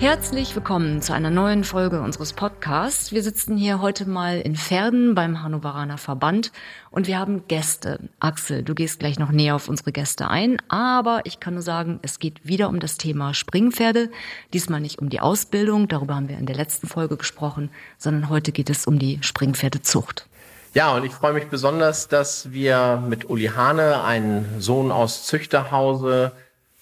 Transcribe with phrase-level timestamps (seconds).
[0.00, 3.10] Herzlich willkommen zu einer neuen Folge unseres Podcasts.
[3.10, 6.52] Wir sitzen hier heute mal in Pferden beim Hannoveraner Verband
[6.92, 8.08] und wir haben Gäste.
[8.20, 11.98] Axel, du gehst gleich noch näher auf unsere Gäste ein, aber ich kann nur sagen,
[12.02, 14.08] es geht wieder um das Thema Springpferde.
[14.52, 18.52] Diesmal nicht um die Ausbildung, darüber haben wir in der letzten Folge gesprochen, sondern heute
[18.52, 20.28] geht es um die Springpferdezucht.
[20.74, 26.30] Ja, und ich freue mich besonders, dass wir mit Uli Hane, einen Sohn aus Züchterhause,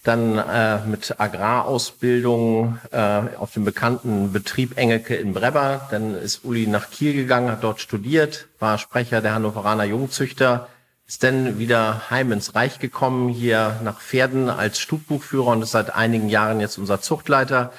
[0.06, 5.88] dann äh, mit Agrarausbildung äh, auf dem bekannten Betrieb Engelke in Brebber.
[5.90, 10.68] Dann ist Uli nach Kiel gegangen, hat dort studiert, war Sprecher der Hannoveraner Jungzüchter,
[11.06, 15.94] ist dann wieder heim ins Reich gekommen, hier nach Pferden als Stubbuchführer und ist seit
[15.94, 17.72] einigen Jahren jetzt unser Zuchtleiter.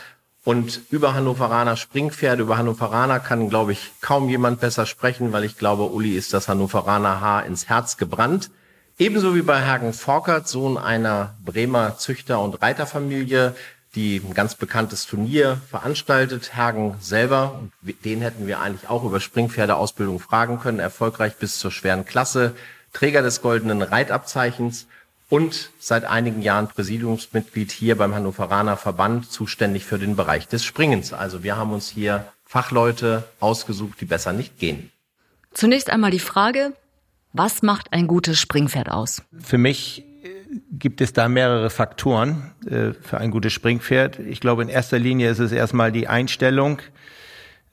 [0.43, 5.57] Und über Hannoveraner Springpferde, über Hannoveraner kann, glaube ich, kaum jemand besser sprechen, weil ich
[5.57, 8.49] glaube, Uli ist das Hannoveraner Haar ins Herz gebrannt.
[8.99, 13.53] Ebenso wie bei Hagen Forkert, Sohn einer Bremer Züchter- und Reiterfamilie,
[13.93, 16.55] die ein ganz bekanntes Turnier veranstaltet.
[16.55, 22.05] Hagen selber, den hätten wir eigentlich auch über Springpferdeausbildung fragen können, erfolgreich bis zur schweren
[22.05, 22.55] Klasse,
[22.91, 24.87] Träger des goldenen Reitabzeichens
[25.29, 31.13] und seit einigen Jahren Präsidiumsmitglied hier beim Hannoveraner Verband, zuständig für den Bereich des Springens.
[31.13, 34.91] Also wir haben uns hier Fachleute ausgesucht, die besser nicht gehen.
[35.53, 36.73] Zunächst einmal die Frage,
[37.37, 39.21] was macht ein gutes Springpferd aus?
[39.39, 40.29] Für mich äh,
[40.71, 44.19] gibt es da mehrere Faktoren äh, für ein gutes Springpferd.
[44.19, 46.79] Ich glaube, in erster Linie ist es erstmal die Einstellung,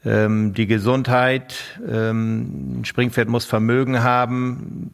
[0.04, 1.54] ähm, die Gesundheit.
[1.86, 4.92] Ähm, ein Springpferd muss Vermögen haben.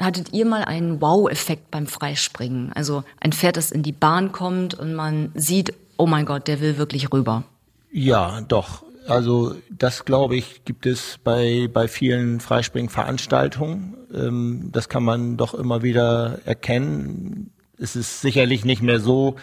[0.00, 2.72] Hattet ihr mal einen Wow-Effekt beim Freispringen?
[2.72, 6.60] Also ein Pferd, das in die Bahn kommt und man sieht, oh mein Gott, der
[6.60, 7.44] will wirklich rüber.
[7.92, 8.82] Ja, doch.
[9.10, 13.96] Also das glaube ich gibt es bei bei vielen Freispringveranstaltungen.
[14.14, 17.52] Ähm, das kann man doch immer wieder erkennen.
[17.76, 19.34] Es ist sicherlich nicht mehr so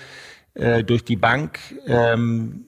[0.54, 2.68] äh, durch die Bank, ähm,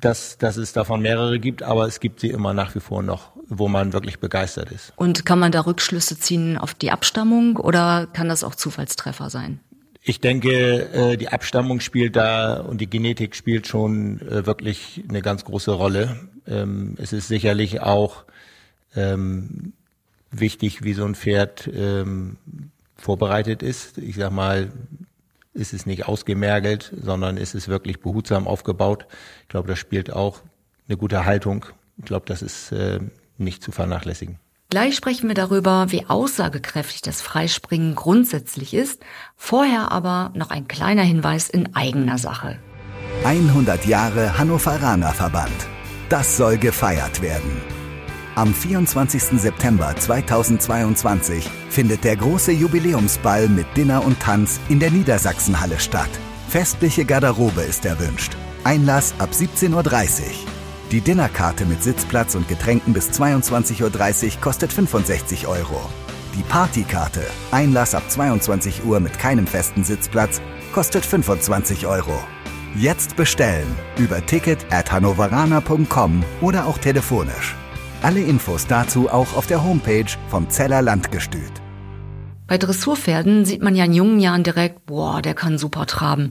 [0.00, 3.30] dass dass es davon mehrere gibt, aber es gibt sie immer nach wie vor noch,
[3.48, 4.92] wo man wirklich begeistert ist.
[4.96, 9.60] Und kann man da Rückschlüsse ziehen auf die Abstammung oder kann das auch Zufallstreffer sein?
[10.06, 15.22] Ich denke, äh, die Abstammung spielt da und die Genetik spielt schon äh, wirklich eine
[15.22, 16.28] ganz große Rolle.
[16.46, 18.24] Ähm, es ist sicherlich auch
[18.94, 19.72] ähm,
[20.30, 22.36] wichtig, wie so ein Pferd ähm,
[22.96, 23.96] vorbereitet ist.
[23.96, 24.70] Ich sag mal,
[25.54, 29.06] ist es nicht ausgemergelt, sondern ist es wirklich behutsam aufgebaut.
[29.44, 30.42] Ich glaube, das spielt auch
[30.86, 31.64] eine gute Haltung.
[31.96, 33.00] Ich glaube, das ist äh,
[33.38, 34.38] nicht zu vernachlässigen.
[34.74, 39.00] Gleich sprechen wir darüber, wie aussagekräftig das Freispringen grundsätzlich ist.
[39.36, 42.58] Vorher aber noch ein kleiner Hinweis in eigener Sache.
[43.22, 45.54] 100 Jahre Hannoveraner Verband.
[46.08, 47.52] Das soll gefeiert werden.
[48.34, 49.40] Am 24.
[49.40, 56.10] September 2022 findet der große Jubiläumsball mit Dinner und Tanz in der Niedersachsenhalle statt.
[56.48, 58.32] Festliche Garderobe ist erwünscht.
[58.64, 60.53] Einlass ab 17.30 Uhr.
[60.94, 63.82] Die Dinnerkarte mit Sitzplatz und Getränken bis 22.30
[64.36, 65.80] Uhr kostet 65 Euro.
[66.36, 70.40] Die Partykarte, Einlass ab 22 Uhr mit keinem festen Sitzplatz,
[70.72, 72.16] kostet 25 Euro.
[72.76, 73.66] Jetzt bestellen
[73.98, 77.56] über ticket at hannoveraner.com oder auch telefonisch.
[78.02, 81.54] Alle Infos dazu auch auf der Homepage vom Zeller Landgestüt.
[82.46, 86.30] Bei Dressurpferden sieht man ja in jungen Jahren direkt, boah, der kann super traben.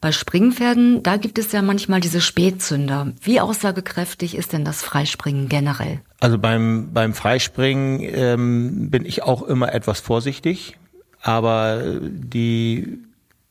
[0.00, 3.12] Bei Springpferden, da gibt es ja manchmal diese Spätzünder.
[3.20, 6.00] Wie aussagekräftig ist denn das Freispringen generell?
[6.20, 10.76] Also beim, beim Freispringen ähm, bin ich auch immer etwas vorsichtig,
[11.22, 12.98] aber die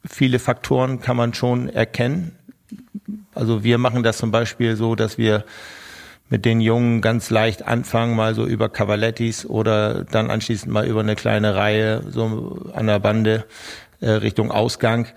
[0.05, 2.31] viele Faktoren kann man schon erkennen.
[3.33, 5.45] Also wir machen das zum Beispiel so, dass wir
[6.29, 11.01] mit den Jungen ganz leicht anfangen, mal so über Cavalettis oder dann anschließend mal über
[11.01, 13.45] eine kleine Reihe so an der Bande
[13.99, 15.07] äh, Richtung Ausgang.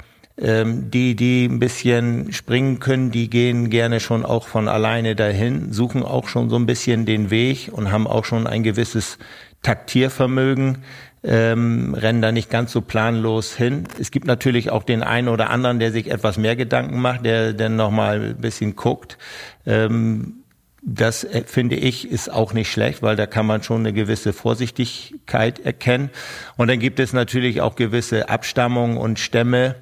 [0.40, 5.72] Ähm, die, die ein bisschen springen können, die gehen gerne schon auch von alleine dahin,
[5.72, 9.18] suchen auch schon so ein bisschen den Weg und haben auch schon ein gewisses
[9.62, 10.78] Taktiervermögen
[11.24, 13.84] ähm, rennen da nicht ganz so planlos hin.
[13.98, 17.52] Es gibt natürlich auch den einen oder anderen, der sich etwas mehr Gedanken macht, der
[17.52, 19.18] dann nochmal ein bisschen guckt.
[19.66, 20.44] Ähm,
[20.80, 24.32] das äh, finde ich ist auch nicht schlecht, weil da kann man schon eine gewisse
[24.32, 26.10] Vorsichtigkeit erkennen.
[26.56, 29.74] Und dann gibt es natürlich auch gewisse Abstammungen und Stämme,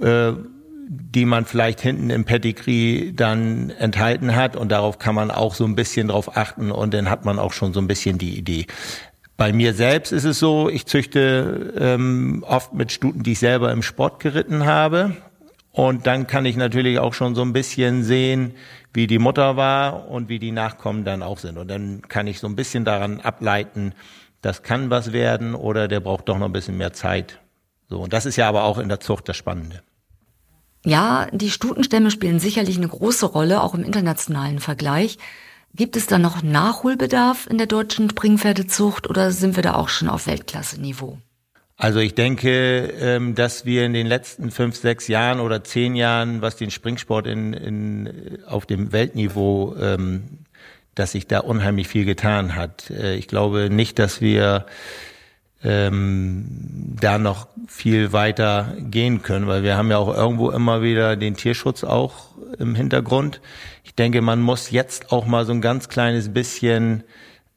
[0.00, 0.32] äh,
[0.90, 5.64] die man vielleicht hinten im Pedigree dann enthalten hat und darauf kann man auch so
[5.64, 8.66] ein bisschen drauf achten und dann hat man auch schon so ein bisschen die Idee.
[9.36, 13.70] Bei mir selbst ist es so, ich züchte ähm, oft mit Stuten, die ich selber
[13.70, 15.16] im Sport geritten habe.
[15.70, 18.54] Und dann kann ich natürlich auch schon so ein bisschen sehen,
[18.92, 21.56] wie die Mutter war und wie die Nachkommen dann auch sind.
[21.56, 23.92] Und dann kann ich so ein bisschen daran ableiten,
[24.42, 27.38] das kann was werden oder der braucht doch noch ein bisschen mehr Zeit.
[27.88, 29.82] So, und das ist ja aber auch in der Zucht das Spannende.
[30.84, 35.18] Ja, die Stutenstämme spielen sicherlich eine große Rolle, auch im internationalen Vergleich.
[35.74, 40.08] Gibt es da noch Nachholbedarf in der deutschen Springpferdezucht oder sind wir da auch schon
[40.08, 41.18] auf Weltklasse-Niveau?
[41.76, 46.42] Also ich denke, ähm, dass wir in den letzten fünf, sechs Jahren oder zehn Jahren,
[46.42, 50.40] was den Springsport in, in, auf dem Weltniveau, ähm,
[50.96, 52.90] dass sich da unheimlich viel getan hat.
[52.90, 54.66] Äh, ich glaube nicht, dass wir
[55.62, 56.46] ähm,
[57.00, 61.36] da noch viel weiter gehen können, weil wir haben ja auch irgendwo immer wieder den
[61.36, 63.40] Tierschutz auch im Hintergrund.
[63.84, 67.04] Ich denke, man muss jetzt auch mal so ein ganz kleines bisschen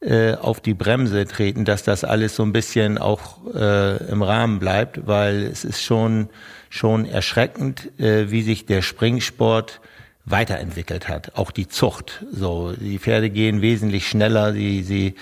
[0.02, 4.60] äh, auf die Bremse treten, dass das alles so ein bisschen auch äh, im Rahmen
[4.60, 6.30] bleibt, weil es ist schon
[6.70, 9.82] schon erschreckend, äh, wie sich der Springsport
[10.26, 12.26] weiterentwickelt hat, auch die Zucht.
[12.32, 15.16] So, die Pferde gehen wesentlich schneller, sie sie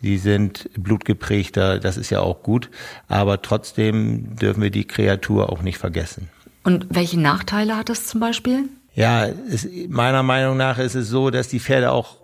[0.00, 2.70] sie sind blutgeprägter, das ist ja auch gut,
[3.08, 6.28] aber trotzdem dürfen wir die Kreatur auch nicht vergessen.
[6.64, 8.64] Und welche Nachteile hat das zum Beispiel?
[8.94, 12.16] Ja, es, meiner Meinung nach ist es so, dass die Pferde auch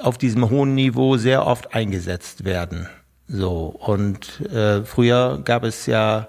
[0.00, 2.88] auf diesem hohen Niveau sehr oft eingesetzt werden.
[3.28, 6.28] So und äh, früher gab es ja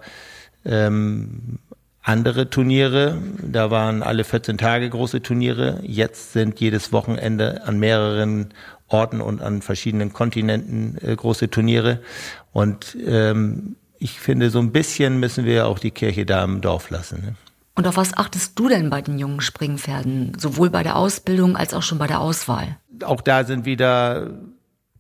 [0.66, 1.60] ähm,
[2.02, 5.80] andere Turniere, da waren alle 14 Tage große Turniere.
[5.84, 8.54] Jetzt sind jedes Wochenende an mehreren
[8.88, 12.02] Orten und an verschiedenen Kontinenten äh, große Turniere.
[12.54, 16.90] Und ähm, ich finde, so ein bisschen müssen wir auch die Kirche da im Dorf
[16.90, 17.22] lassen.
[17.22, 17.36] Ne?
[17.76, 21.74] Und auf was achtest du denn bei den jungen Springpferden, sowohl bei der Ausbildung als
[21.74, 22.78] auch schon bei der Auswahl?
[23.04, 24.32] Auch da sind wieder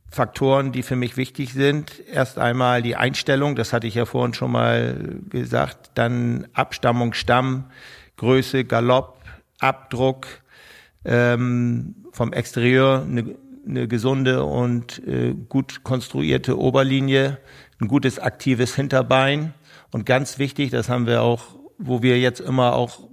[0.09, 1.91] Faktoren, die für mich wichtig sind.
[2.07, 7.65] Erst einmal die Einstellung, das hatte ich ja vorhin schon mal gesagt, dann Abstammung, Stamm,
[8.17, 9.21] Größe, Galopp,
[9.59, 10.27] Abdruck,
[11.03, 13.35] ähm, vom Exterieur eine,
[13.67, 17.37] eine gesunde und äh, gut konstruierte Oberlinie,
[17.79, 19.53] ein gutes aktives Hinterbein
[19.91, 23.07] und ganz wichtig, das haben wir auch wo wir jetzt immer auch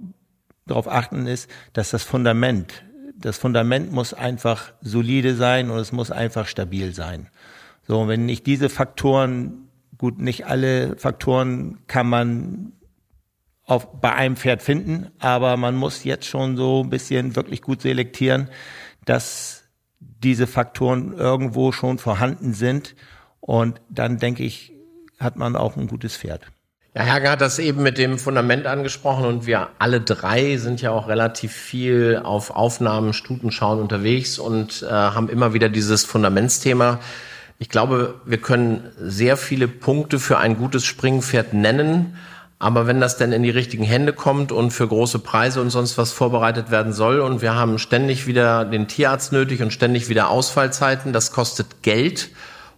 [0.65, 2.83] darauf achten, ist, dass das Fundament,
[3.17, 7.29] das Fundament muss einfach solide sein und es muss einfach stabil sein.
[7.87, 12.73] So, wenn nicht diese Faktoren, gut, nicht alle Faktoren kann man
[13.63, 17.81] auf, bei einem Pferd finden, aber man muss jetzt schon so ein bisschen wirklich gut
[17.81, 18.49] selektieren,
[19.05, 19.64] dass
[20.25, 22.95] diese Faktoren irgendwo schon vorhanden sind
[23.39, 24.73] und dann denke ich,
[25.19, 26.41] hat man auch ein gutes Pferd.
[26.95, 30.91] Ja, Herger hat das eben mit dem Fundament angesprochen und wir alle drei sind ja
[30.91, 36.99] auch relativ viel auf Aufnahmen, Stutenschauen unterwegs und äh, haben immer wieder dieses Fundamentsthema.
[37.59, 42.15] Ich glaube, wir können sehr viele Punkte für ein gutes Springpferd nennen,
[42.59, 45.97] aber wenn das denn in die richtigen Hände kommt und für große Preise und sonst
[45.97, 50.29] was vorbereitet werden soll und wir haben ständig wieder den Tierarzt nötig und ständig wieder
[50.29, 52.29] Ausfallzeiten, das kostet Geld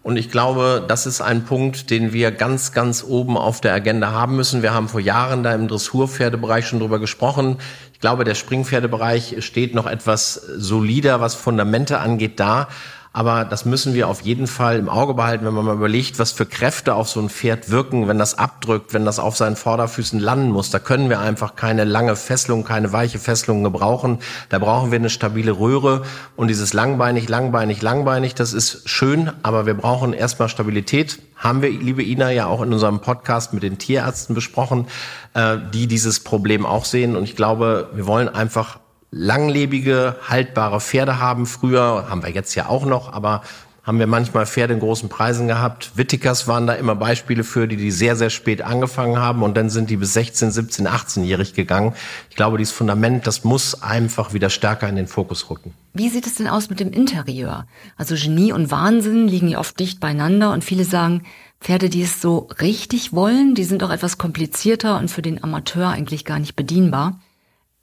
[0.07, 4.11] und ich glaube, das ist ein Punkt, den wir ganz, ganz oben auf der Agenda
[4.13, 4.61] haben müssen.
[4.61, 7.57] Wir haben vor Jahren da im Dressurpferdebereich schon drüber gesprochen.
[7.91, 12.69] Ich glaube, der Springpferdebereich steht noch etwas solider, was Fundamente angeht, da.
[13.17, 16.31] Aber das müssen wir auf jeden Fall im Auge behalten, wenn man mal überlegt, was
[16.31, 20.19] für Kräfte auf so ein Pferd wirken, wenn das abdrückt, wenn das auf seinen Vorderfüßen
[20.19, 20.69] landen muss.
[20.69, 24.19] Da können wir einfach keine lange Fesselung, keine weiche Fesselung gebrauchen.
[24.49, 26.03] Da brauchen wir eine stabile Röhre.
[26.35, 31.17] Und dieses langbeinig, langbeinig, langbeinig, das ist schön, aber wir brauchen erstmal Stabilität.
[31.35, 34.85] Haben wir, liebe Ina, ja auch in unserem Podcast mit den Tierärzten besprochen,
[35.33, 37.15] äh, die dieses Problem auch sehen.
[37.15, 38.77] Und ich glaube, wir wollen einfach
[39.11, 41.45] langlebige, haltbare Pferde haben.
[41.45, 43.41] Früher haben wir jetzt ja auch noch, aber
[43.87, 45.91] haben wir manchmal Pferde in großen Preisen gehabt.
[45.95, 49.69] Wittikers waren da immer Beispiele für, die die sehr, sehr spät angefangen haben und dann
[49.69, 51.93] sind die bis 16, 17, 18-jährig gegangen.
[52.29, 55.73] Ich glaube, dieses Fundament, das muss einfach wieder stärker in den Fokus rücken.
[55.93, 57.65] Wie sieht es denn aus mit dem Interieur?
[57.95, 61.23] Also Genie und Wahnsinn liegen ja oft dicht beieinander und viele sagen,
[61.61, 65.87] Pferde, die es so richtig wollen, die sind auch etwas komplizierter und für den Amateur
[65.87, 67.21] eigentlich gar nicht bedienbar.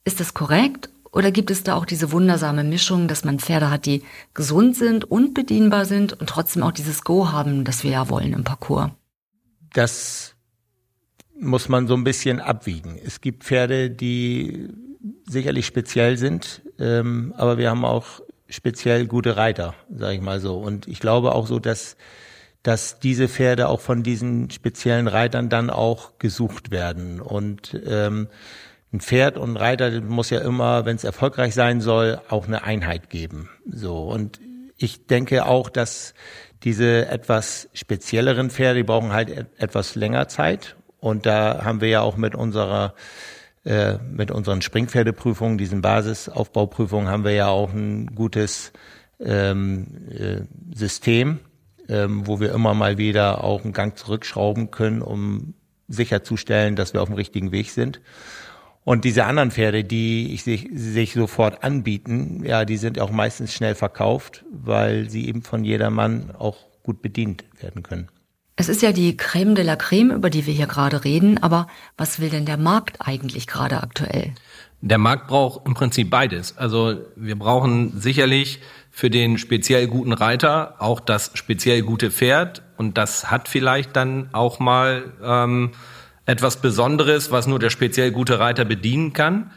[0.04, 3.87] Ist das korrekt oder gibt es da auch diese wundersame Mischung, dass man Pferde hat,
[3.87, 4.02] die
[4.35, 8.33] gesund sind und bedienbar sind und trotzdem auch dieses Go haben, das wir ja wollen
[8.33, 8.90] im Parcours?
[9.73, 10.35] Das
[11.38, 12.99] muss man so ein bisschen abwiegen.
[13.04, 14.68] Es gibt Pferde, die
[15.28, 20.59] sicherlich speziell sind, ähm, aber wir haben auch speziell gute Reiter, sage ich mal so.
[20.59, 21.97] Und ich glaube auch so, dass
[22.64, 27.21] dass diese Pferde auch von diesen speziellen Reitern dann auch gesucht werden.
[27.21, 28.28] Und ähm,
[28.94, 32.64] ein Pferd und ein Reiter muss ja immer, wenn es erfolgreich sein soll, auch eine
[32.64, 33.50] Einheit geben.
[33.66, 34.40] So und
[34.78, 36.14] ich denke auch, dass
[36.64, 40.76] Diese etwas spezielleren Pferde, die brauchen halt etwas länger Zeit.
[40.98, 42.94] Und da haben wir ja auch mit unserer
[43.64, 48.72] äh, mit unseren Springpferdeprüfungen, diesen Basisaufbauprüfungen, haben wir ja auch ein gutes
[49.20, 50.40] ähm, äh,
[50.74, 51.40] System,
[51.88, 55.54] ähm, wo wir immer mal wieder auch einen Gang zurückschrauben können, um
[55.88, 58.00] sicherzustellen, dass wir auf dem richtigen Weg sind.
[58.84, 63.74] Und diese anderen Pferde, die sich, sich sofort anbieten, ja, die sind auch meistens schnell
[63.74, 68.08] verkauft, weil sie eben von jedermann auch gut bedient werden können.
[68.56, 71.66] Es ist ja die Creme de la Creme, über die wir hier gerade reden, aber
[71.96, 74.32] was will denn der Markt eigentlich gerade aktuell?
[74.80, 76.56] Der Markt braucht im Prinzip beides.
[76.58, 78.60] Also wir brauchen sicherlich
[78.90, 84.28] für den speziell guten Reiter auch das speziell gute Pferd und das hat vielleicht dann
[84.32, 85.72] auch mal ähm,
[86.26, 89.50] etwas Besonderes, was nur der speziell gute Reiter bedienen kann.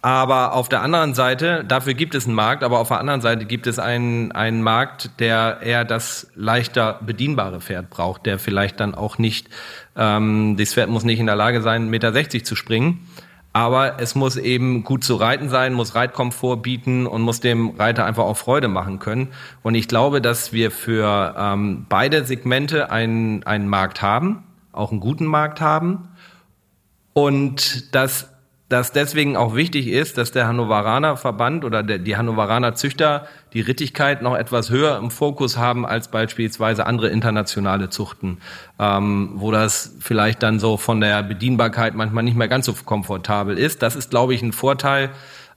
[0.00, 3.46] Aber auf der anderen Seite, dafür gibt es einen Markt, aber auf der anderen Seite
[3.46, 8.94] gibt es einen, einen Markt, der eher das leichter bedienbare Pferd braucht, der vielleicht dann
[8.94, 9.48] auch nicht,
[9.96, 13.08] ähm, das Pferd muss nicht in der Lage sein, 1,60 Meter zu springen,
[13.52, 18.06] aber es muss eben gut zu reiten sein, muss Reitkomfort bieten und muss dem Reiter
[18.06, 19.28] einfach auch Freude machen können.
[19.62, 25.00] Und ich glaube, dass wir für ähm, beide Segmente einen, einen Markt haben, auch einen
[25.00, 26.08] guten Markt haben
[27.14, 28.32] und dass
[28.72, 33.60] dass deswegen auch wichtig ist, dass der Hannoveraner Verband oder der, die Hannoveraner Züchter die
[33.60, 38.38] Rittigkeit noch etwas höher im Fokus haben als beispielsweise andere internationale Zuchten,
[38.78, 43.58] ähm, wo das vielleicht dann so von der Bedienbarkeit manchmal nicht mehr ganz so komfortabel
[43.58, 43.82] ist.
[43.82, 45.10] Das ist, glaube ich, ein Vorteil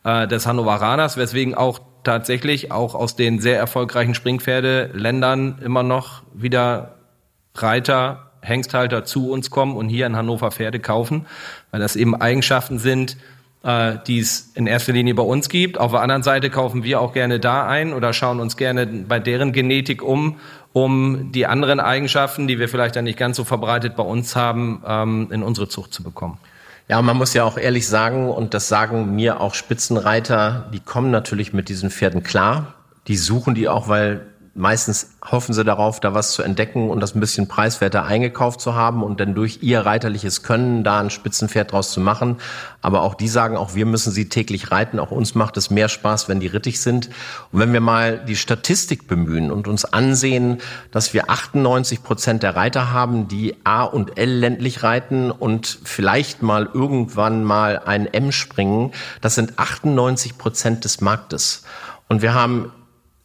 [0.04, 6.96] äh, des Hannoveraners, weswegen auch tatsächlich auch aus den sehr erfolgreichen Springpferdeländern immer noch wieder
[7.56, 11.26] Reiter Hengsthalter zu uns kommen und hier in Hannover Pferde kaufen,
[11.72, 13.18] weil das eben Eigenschaften sind,
[13.64, 15.80] äh, die es in erster Linie bei uns gibt.
[15.80, 19.20] Auf der anderen Seite kaufen wir auch gerne da ein oder schauen uns gerne bei
[19.20, 20.38] deren Genetik um,
[20.72, 24.84] um die anderen Eigenschaften, die wir vielleicht dann nicht ganz so verbreitet bei uns haben,
[24.88, 26.38] ähm, in unsere Zucht zu bekommen.
[26.88, 31.10] Ja, man muss ja auch ehrlich sagen, und das sagen mir auch Spitzenreiter, die kommen
[31.10, 32.76] natürlich mit diesen Pferden klar.
[33.08, 37.14] Die suchen die auch, weil meistens hoffen sie darauf, da was zu entdecken und das
[37.14, 41.74] ein bisschen preiswerter eingekauft zu haben und dann durch ihr reiterliches Können da ein Spitzenpferd
[41.74, 42.38] draus zu machen.
[42.82, 44.98] Aber auch die sagen, auch wir müssen sie täglich reiten.
[44.98, 47.10] Auch uns macht es mehr Spaß, wenn die rittig sind.
[47.52, 50.60] Und wenn wir mal die Statistik bemühen und uns ansehen,
[50.90, 56.42] dass wir 98 Prozent der Reiter haben, die A und L ländlich reiten und vielleicht
[56.42, 61.64] mal irgendwann mal ein M springen, das sind 98 Prozent des Marktes.
[62.08, 62.72] Und wir haben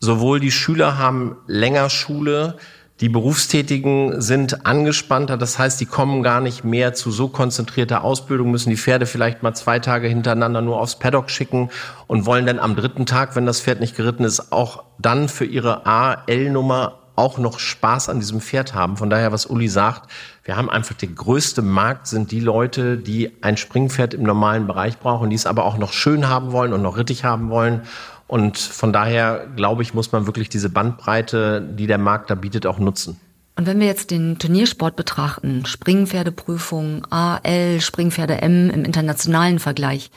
[0.00, 2.56] sowohl die Schüler haben länger Schule,
[3.00, 8.50] die Berufstätigen sind angespannter, das heißt, die kommen gar nicht mehr zu so konzentrierter Ausbildung,
[8.50, 11.70] müssen die Pferde vielleicht mal zwei Tage hintereinander nur aufs Paddock schicken
[12.08, 15.46] und wollen dann am dritten Tag, wenn das Pferd nicht geritten ist, auch dann für
[15.46, 18.96] ihre A-L-Nummer auch noch Spaß an diesem Pferd haben.
[18.96, 20.10] Von daher, was Uli sagt,
[20.44, 24.98] wir haben einfach der größte Markt sind die Leute, die ein Springpferd im normalen Bereich
[24.98, 27.82] brauchen, die es aber auch noch schön haben wollen und noch rittig haben wollen.
[28.30, 32.64] Und von daher, glaube ich, muss man wirklich diese Bandbreite, die der Markt da bietet,
[32.64, 33.18] auch nutzen.
[33.56, 40.12] Und wenn wir jetzt den Turniersport betrachten, Springpferdeprüfung, AL, Springpferde M im internationalen Vergleich,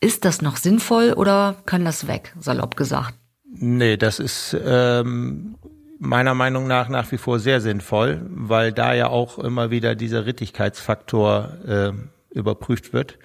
[0.00, 3.12] ist das noch sinnvoll oder kann das weg, salopp gesagt?
[3.52, 5.56] Nee, das ist ähm,
[5.98, 10.24] meiner Meinung nach nach wie vor sehr sinnvoll, weil da ja auch immer wieder dieser
[10.24, 11.92] Rittigkeitsfaktor äh,
[12.34, 13.18] überprüft wird.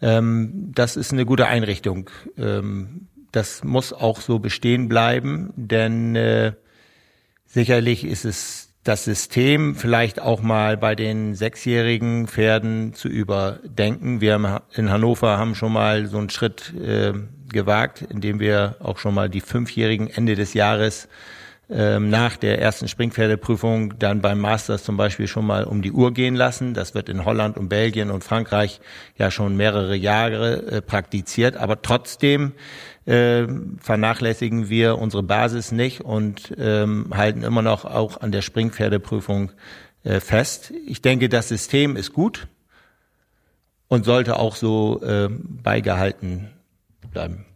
[0.00, 2.10] Ähm, das ist eine gute Einrichtung.
[2.38, 6.52] Ähm, das muss auch so bestehen bleiben, denn äh,
[7.44, 14.20] sicherlich ist es das System vielleicht auch mal bei den sechsjährigen Pferden zu überdenken.
[14.20, 17.12] Wir in Hannover haben schon mal so einen Schritt äh,
[17.52, 21.08] gewagt, indem wir auch schon mal die fünfjährigen Ende des Jahres
[21.68, 26.14] ähm, nach der ersten Springpferdeprüfung dann beim Masters zum Beispiel schon mal um die Uhr
[26.14, 26.74] gehen lassen.
[26.74, 28.80] Das wird in Holland und Belgien und Frankreich
[29.18, 31.56] ja schon mehrere Jahre äh, praktiziert.
[31.56, 32.52] Aber trotzdem
[33.06, 33.46] äh,
[33.78, 39.52] vernachlässigen wir unsere Basis nicht und ähm, halten immer noch auch an der Springpferdeprüfung
[40.04, 40.72] äh, fest.
[40.86, 42.48] Ich denke, das System ist gut
[43.88, 46.50] und sollte auch so äh, beigehalten
[47.12, 47.46] bleiben.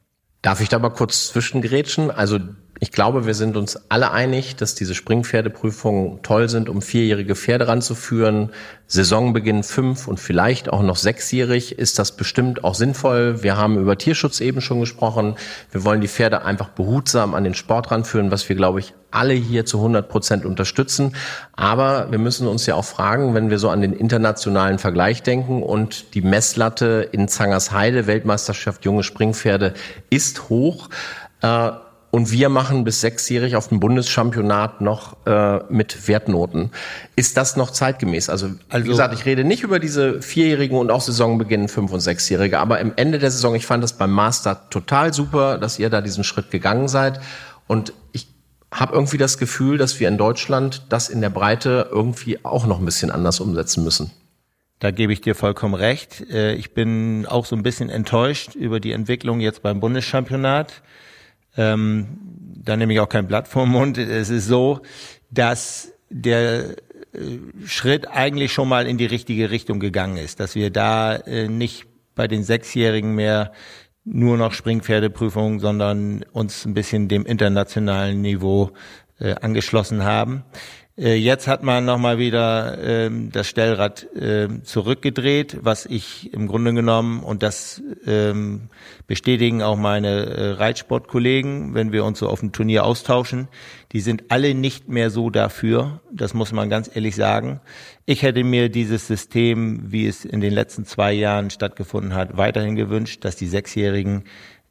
[0.43, 2.11] Darf ich da mal kurz zwischengrätschen?
[2.11, 2.39] Also
[2.83, 7.69] ich glaube, wir sind uns alle einig, dass diese Springpferdeprüfungen toll sind, um vierjährige Pferde
[7.69, 8.53] ranzuführen.
[8.87, 13.43] Saisonbeginn fünf und vielleicht auch noch sechsjährig ist das bestimmt auch sinnvoll.
[13.43, 15.37] Wir haben über Tierschutz eben schon gesprochen.
[15.71, 19.35] Wir wollen die Pferde einfach behutsam an den Sport ranführen, was wir, glaube ich, alle
[19.35, 21.15] hier zu 100 Prozent unterstützen.
[21.53, 25.63] Aber wir müssen uns ja auch fragen, wenn wir so an den internationalen Vergleich denken
[25.63, 29.75] und die Messlatte in Zangersheide, Weltmeisterschaft junge Springpferde,
[30.09, 30.89] ist hoch.
[31.43, 31.73] Äh,
[32.11, 36.71] und wir machen bis sechsjährig auf dem Bundeschampionat noch äh, mit Wertnoten.
[37.15, 38.29] Ist das noch zeitgemäß?
[38.29, 42.01] Also, also, wie gesagt, ich rede nicht über diese Vierjährigen und auch Saisonbeginn Fünf- und
[42.01, 45.89] Sechsjährige, aber im Ende der Saison, ich fand das beim Master total super, dass ihr
[45.89, 47.21] da diesen Schritt gegangen seid.
[47.69, 48.27] Und ich
[48.73, 52.81] habe irgendwie das Gefühl, dass wir in Deutschland das in der Breite irgendwie auch noch
[52.81, 54.11] ein bisschen anders umsetzen müssen.
[54.81, 56.25] Da gebe ich dir vollkommen recht.
[56.31, 60.83] Äh, ich bin auch so ein bisschen enttäuscht über die Entwicklung jetzt beim Bundeschampionat.
[61.61, 62.07] Ähm,
[62.65, 63.99] da nehme ich auch kein Blatt vom Mund.
[63.99, 64.81] Es ist so,
[65.31, 66.77] dass der äh,
[67.67, 71.85] Schritt eigentlich schon mal in die richtige Richtung gegangen ist, dass wir da äh, nicht
[72.15, 73.53] bei den Sechsjährigen mehr
[74.05, 78.71] nur noch Springpferdeprüfungen, sondern uns ein bisschen dem internationalen Niveau
[79.19, 80.45] äh, angeschlossen haben.
[80.97, 86.75] Äh, jetzt hat man nochmal wieder ähm, das Stellrad ähm, zurückgedreht, was ich im Grunde
[86.75, 88.69] genommen, und das ähm,
[89.07, 93.49] bestätigen auch meine äh, Reitsportkollegen, wenn wir uns so auf dem Turnier austauschen,
[93.93, 97.61] die sind alle nicht mehr so dafür, das muss man ganz ehrlich sagen.
[98.05, 102.77] Ich hätte mir dieses System, wie es in den letzten zwei Jahren stattgefunden hat, weiterhin
[102.77, 104.25] gewünscht, dass die Sechsjährigen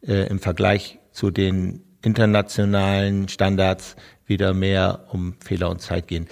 [0.05, 3.95] äh, im Vergleich zu den internationalen Standards
[4.29, 6.27] wieder mehr um Fehler und Zeit gehen.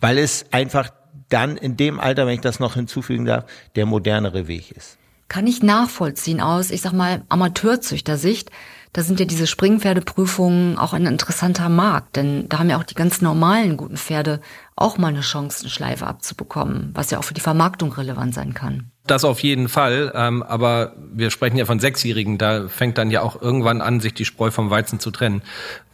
[0.00, 0.90] Weil es einfach
[1.28, 3.44] dann in dem Alter, wenn ich das noch hinzufügen darf,
[3.76, 4.98] der modernere Weg ist.
[5.28, 8.50] Kann ich nachvollziehen aus, ich sag mal, Amateurzüchtersicht.
[8.92, 12.94] Da sind ja diese Springpferdeprüfungen auch ein interessanter Markt, denn da haben ja auch die
[12.94, 14.42] ganz normalen guten Pferde
[14.76, 18.52] auch mal eine Chance, eine Schleife abzubekommen, was ja auch für die Vermarktung relevant sein
[18.52, 18.91] kann.
[19.04, 23.22] Das auf jeden Fall, ähm, aber wir sprechen ja von Sechsjährigen, da fängt dann ja
[23.22, 25.42] auch irgendwann an, sich die Spreu vom Weizen zu trennen.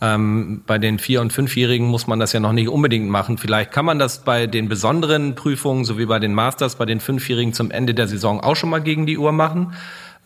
[0.02, 3.38] Ähm, bei den Vier- und Fünfjährigen muss man das ja noch nicht unbedingt machen.
[3.38, 7.00] Vielleicht kann man das bei den besonderen Prüfungen, so wie bei den Masters, bei den
[7.00, 9.72] Fünfjährigen zum Ende der Saison auch schon mal gegen die Uhr machen.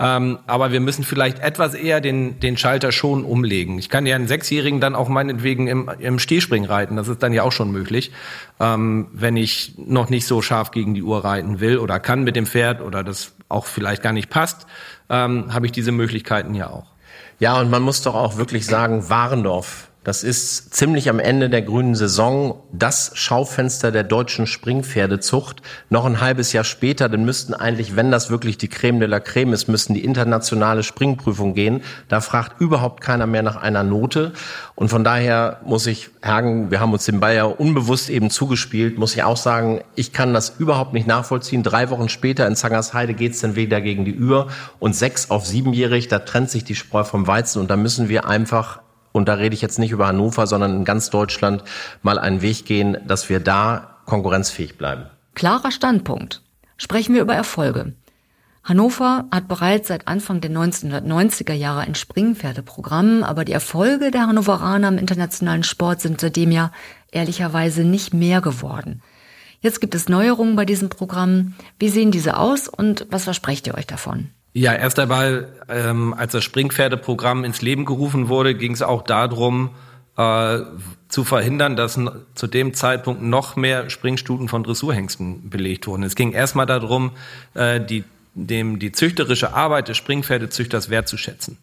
[0.02, 3.78] Ähm, aber wir müssen vielleicht etwas eher den, den Schalter schon umlegen.
[3.78, 6.96] Ich kann ja einen Sechsjährigen dann auch meinetwegen im, im Stehspring reiten.
[6.96, 8.10] Das ist dann ja auch schon möglich.
[8.58, 12.34] Ähm, wenn ich noch nicht so scharf gegen die Uhr reiten will oder kann mit
[12.34, 14.66] dem Pferd oder das auch vielleicht gar nicht passt,
[15.08, 16.86] ähm, habe ich diese Möglichkeiten ja auch.
[17.38, 21.62] Ja, und man muss doch auch wirklich sagen, Warendorf das ist ziemlich am Ende der
[21.62, 25.62] grünen Saison das Schaufenster der deutschen Springpferdezucht.
[25.90, 29.20] Noch ein halbes Jahr später, dann müssten eigentlich, wenn das wirklich die Creme de la
[29.20, 31.82] Creme ist, müssten die internationale Springprüfung gehen.
[32.08, 34.32] Da fragt überhaupt keiner mehr nach einer Note.
[34.74, 39.14] Und von daher muss ich, Hagen, wir haben uns den Ball unbewusst eben zugespielt, muss
[39.14, 41.62] ich auch sagen, ich kann das überhaupt nicht nachvollziehen.
[41.62, 44.48] Drei Wochen später in Zangersheide geht's dann wieder gegen die Über
[44.80, 48.26] und sechs auf siebenjährig, da trennt sich die Spreu vom Weizen und da müssen wir
[48.26, 48.81] einfach
[49.12, 51.62] und da rede ich jetzt nicht über Hannover, sondern in ganz Deutschland
[52.02, 55.06] mal einen Weg gehen, dass wir da konkurrenzfähig bleiben.
[55.34, 56.42] Klarer Standpunkt.
[56.76, 57.94] Sprechen wir über Erfolge.
[58.64, 64.88] Hannover hat bereits seit Anfang der 1990er Jahre ein Springpferdeprogramm, aber die Erfolge der Hannoveraner
[64.88, 66.70] im internationalen Sport sind seitdem ja
[67.10, 69.02] ehrlicherweise nicht mehr geworden.
[69.60, 71.54] Jetzt gibt es Neuerungen bei diesem Programm.
[71.78, 74.30] Wie sehen diese aus und was versprecht ihr euch davon?
[74.54, 79.70] Ja, erst einmal, ähm, als das Springpferdeprogramm ins Leben gerufen wurde, ging es auch darum,
[80.16, 80.58] äh,
[81.08, 81.98] zu verhindern, dass
[82.34, 86.02] zu dem Zeitpunkt noch mehr Springstuten von Dressurhengsten belegt wurden.
[86.02, 87.12] Es ging erstmal darum,
[87.54, 91.56] äh, die, dem, die züchterische Arbeit des Springpferdezüchters wertzuschätzen.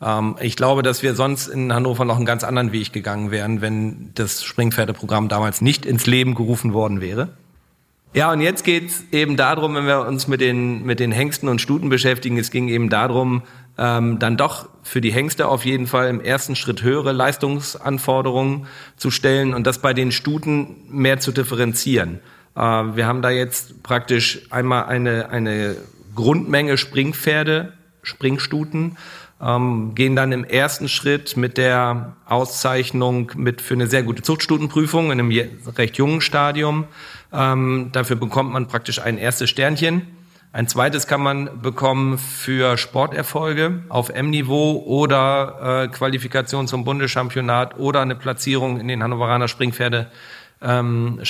[0.00, 3.60] Ähm, ich glaube, dass wir sonst in Hannover noch einen ganz anderen Weg gegangen wären,
[3.60, 7.28] wenn das Springpferdeprogramm damals nicht ins Leben gerufen worden wäre.
[8.12, 11.60] Ja, und jetzt geht's eben darum, wenn wir uns mit den, mit den Hengsten und
[11.60, 13.42] Stuten beschäftigen, es ging eben darum,
[13.78, 19.12] ähm, dann doch für die Hengste auf jeden Fall im ersten Schritt höhere Leistungsanforderungen zu
[19.12, 22.18] stellen und das bei den Stuten mehr zu differenzieren.
[22.56, 25.76] Äh, wir haben da jetzt praktisch einmal eine, eine
[26.16, 28.96] Grundmenge Springpferde, Springstuten,
[29.40, 35.06] ähm, gehen dann im ersten Schritt mit der Auszeichnung mit für eine sehr gute Zuchtstutenprüfung
[35.06, 35.30] in einem
[35.76, 36.86] recht jungen Stadium
[37.32, 40.02] ähm, dafür bekommt man praktisch ein erstes Sternchen.
[40.52, 48.00] Ein zweites kann man bekommen für Sporterfolge auf M-Niveau oder äh, Qualifikation zum Bundeschampionat oder
[48.00, 50.10] eine Platzierung in den Hannoveraner Springpferde
[50.60, 51.20] ähm,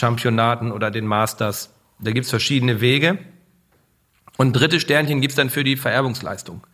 [0.73, 1.75] oder den Masters.
[1.99, 3.19] Da gibt's verschiedene Wege.
[4.39, 6.67] Und dritte Sternchen gibt's dann für die Vererbungsleistung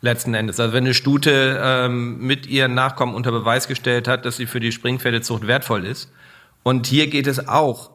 [0.00, 0.58] letzten Endes.
[0.58, 4.58] Also wenn eine Stute ähm, mit ihren Nachkommen unter Beweis gestellt hat, dass sie für
[4.58, 6.10] die Springpferdezucht wertvoll ist.
[6.64, 7.91] Und hier geht es auch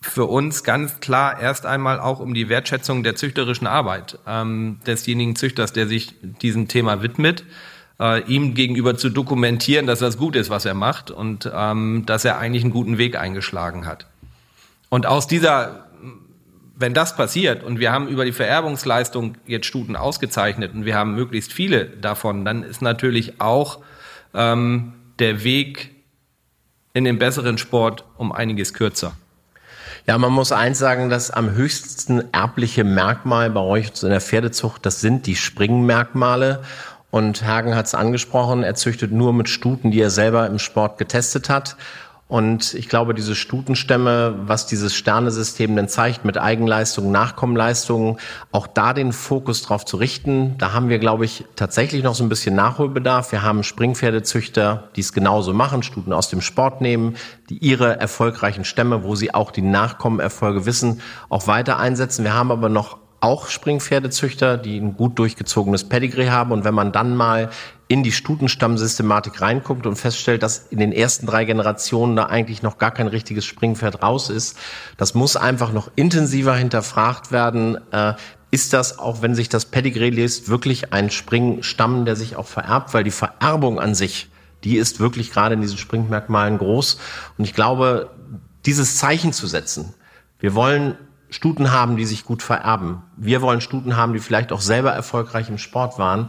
[0.00, 5.36] für uns ganz klar erst einmal auch um die Wertschätzung der züchterischen Arbeit ähm, desjenigen
[5.36, 7.44] Züchters, der sich diesem Thema widmet,
[7.98, 12.24] äh, ihm gegenüber zu dokumentieren, dass das gut ist, was er macht und ähm, dass
[12.24, 14.06] er eigentlich einen guten Weg eingeschlagen hat.
[14.88, 15.86] Und aus dieser,
[16.74, 21.14] wenn das passiert und wir haben über die Vererbungsleistung jetzt Stuten ausgezeichnet und wir haben
[21.14, 23.80] möglichst viele davon, dann ist natürlich auch
[24.32, 25.90] ähm, der Weg
[26.94, 29.12] in den besseren Sport um einiges kürzer.
[30.06, 34.84] Ja, man muss eins sagen, das am höchsten erbliche Merkmal bei euch in der Pferdezucht,
[34.86, 36.62] das sind die Springmerkmale.
[37.10, 40.96] Und Hagen hat es angesprochen, er züchtet nur mit Stuten, die er selber im Sport
[40.96, 41.76] getestet hat.
[42.30, 48.18] Und ich glaube, diese Stutenstämme, was dieses Sternesystem denn zeigt mit Eigenleistungen, Nachkommenleistungen,
[48.52, 52.22] auch da den Fokus drauf zu richten, da haben wir, glaube ich, tatsächlich noch so
[52.22, 53.32] ein bisschen Nachholbedarf.
[53.32, 57.16] Wir haben Springpferdezüchter, die es genauso machen, Stuten aus dem Sport nehmen,
[57.48, 62.22] die ihre erfolgreichen Stämme, wo sie auch die Nachkommenerfolge wissen, auch weiter einsetzen.
[62.22, 66.52] Wir haben aber noch auch Springpferdezüchter, die ein gut durchgezogenes Pedigree haben.
[66.52, 67.50] Und wenn man dann mal
[67.90, 72.78] in die Stutenstammsystematik reinguckt und feststellt, dass in den ersten drei Generationen da eigentlich noch
[72.78, 74.56] gar kein richtiges Springpferd raus ist,
[74.96, 77.78] das muss einfach noch intensiver hinterfragt werden.
[77.90, 78.14] Äh,
[78.52, 82.94] ist das, auch wenn sich das Pedigree liest, wirklich ein Springstamm, der sich auch vererbt?
[82.94, 84.30] Weil die Vererbung an sich,
[84.62, 86.96] die ist wirklich gerade in diesen Springmerkmalen groß.
[87.38, 88.10] Und ich glaube,
[88.66, 89.94] dieses Zeichen zu setzen,
[90.38, 90.96] wir wollen
[91.28, 93.02] Stuten haben, die sich gut vererben.
[93.16, 96.28] Wir wollen Stuten haben, die vielleicht auch selber erfolgreich im Sport waren.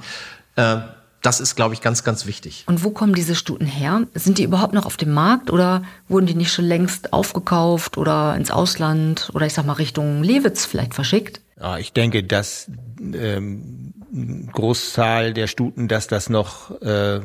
[0.55, 0.77] Äh,
[1.21, 2.63] das ist, glaube ich, ganz, ganz wichtig.
[2.67, 4.07] Und wo kommen diese Stuten her?
[4.13, 8.35] Sind die überhaupt noch auf dem Markt oder wurden die nicht schon längst aufgekauft oder
[8.35, 11.41] ins Ausland oder ich sag mal Richtung Lewitz vielleicht verschickt?
[11.59, 13.93] Ja, ich denke, dass ähm,
[14.51, 17.21] Großzahl der Stuten, dass das noch äh,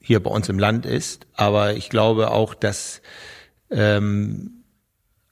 [0.00, 1.26] hier bei uns im Land ist.
[1.34, 3.00] Aber ich glaube auch, dass
[3.70, 4.64] ähm,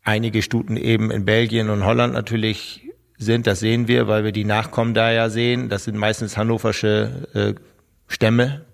[0.02, 2.85] einige Stuten eben in Belgien und Holland natürlich
[3.18, 3.46] sind.
[3.46, 5.68] Das sehen wir, weil wir die Nachkommen da ja sehen.
[5.68, 7.54] Das sind meistens hannoversche äh,
[8.08, 8.64] Stämme.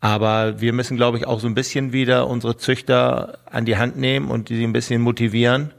[0.00, 3.96] Aber wir müssen, glaube ich, auch so ein bisschen wieder unsere Züchter an die Hand
[3.96, 5.72] nehmen und die ein bisschen motivieren,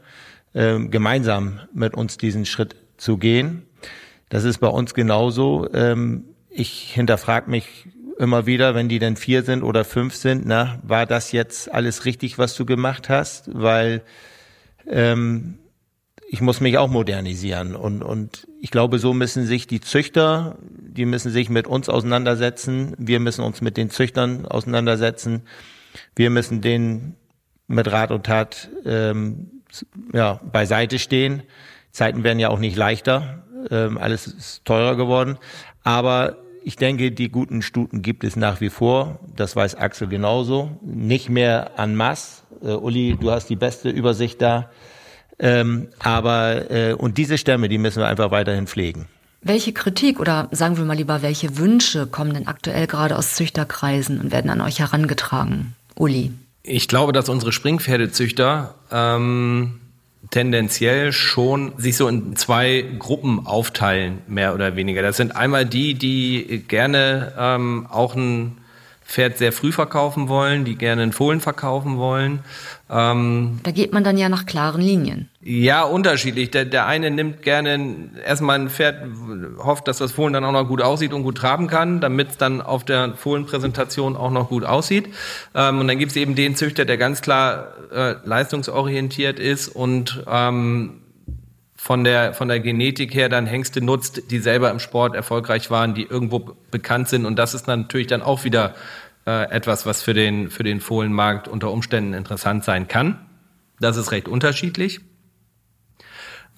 [0.52, 3.66] äh, gemeinsam mit uns diesen Schritt zu gehen.
[4.28, 5.68] Das ist bei uns genauso.
[5.72, 7.86] Ähm, ich hinterfrage mich
[8.18, 12.04] immer wieder, wenn die denn vier sind oder fünf sind, na, war das jetzt alles
[12.04, 13.48] richtig, was du gemacht hast?
[13.52, 14.02] Weil
[14.86, 15.59] ähm,
[16.32, 21.04] ich muss mich auch modernisieren und, und ich glaube, so müssen sich die Züchter, die
[21.04, 22.94] müssen sich mit uns auseinandersetzen.
[22.98, 25.42] Wir müssen uns mit den Züchtern auseinandersetzen.
[26.14, 27.16] Wir müssen denen
[27.66, 29.62] mit Rat und Tat ähm,
[30.12, 31.42] ja, beiseite stehen.
[31.90, 33.42] Zeiten werden ja auch nicht leichter.
[33.68, 35.36] Ähm, alles ist teurer geworden.
[35.82, 39.18] Aber ich denke, die guten Stuten gibt es nach wie vor.
[39.34, 40.78] Das weiß Axel genauso.
[40.80, 42.44] Nicht mehr an Mass.
[42.62, 44.70] Äh, Uli, du hast die beste Übersicht da.
[45.40, 49.06] Ähm, aber äh, und diese Stämme, die müssen wir einfach weiterhin pflegen.
[49.42, 54.20] Welche Kritik oder sagen wir mal lieber, welche Wünsche kommen denn aktuell gerade aus Züchterkreisen
[54.20, 55.74] und werden an euch herangetragen?
[55.96, 56.32] Uli.
[56.62, 59.80] Ich glaube, dass unsere Springpferdezüchter ähm,
[60.30, 65.00] tendenziell schon sich so in zwei Gruppen aufteilen, mehr oder weniger.
[65.00, 68.58] Das sind einmal die, die gerne ähm, auch ein
[69.10, 72.44] Pferd sehr früh verkaufen wollen, die gerne einen Fohlen verkaufen wollen.
[72.88, 75.28] Ähm, da geht man dann ja nach klaren Linien.
[75.42, 76.52] Ja, unterschiedlich.
[76.52, 79.02] Der, der eine nimmt gerne erstmal ein Pferd,
[79.58, 82.36] hofft, dass das Fohlen dann auch noch gut aussieht und gut traben kann, damit es
[82.36, 85.12] dann auf der Fohlenpräsentation auch noch gut aussieht.
[85.56, 90.22] Ähm, und dann gibt es eben den Züchter, der ganz klar äh, leistungsorientiert ist und
[90.30, 91.00] ähm,
[91.82, 95.94] von der, von der Genetik her dann Hengste nutzt, die selber im Sport erfolgreich waren,
[95.94, 97.24] die irgendwo bekannt sind.
[97.24, 98.74] Und das ist dann natürlich dann auch wieder
[99.26, 103.18] äh, etwas, was für den, für den Fohlenmarkt unter Umständen interessant sein kann.
[103.80, 105.00] Das ist recht unterschiedlich.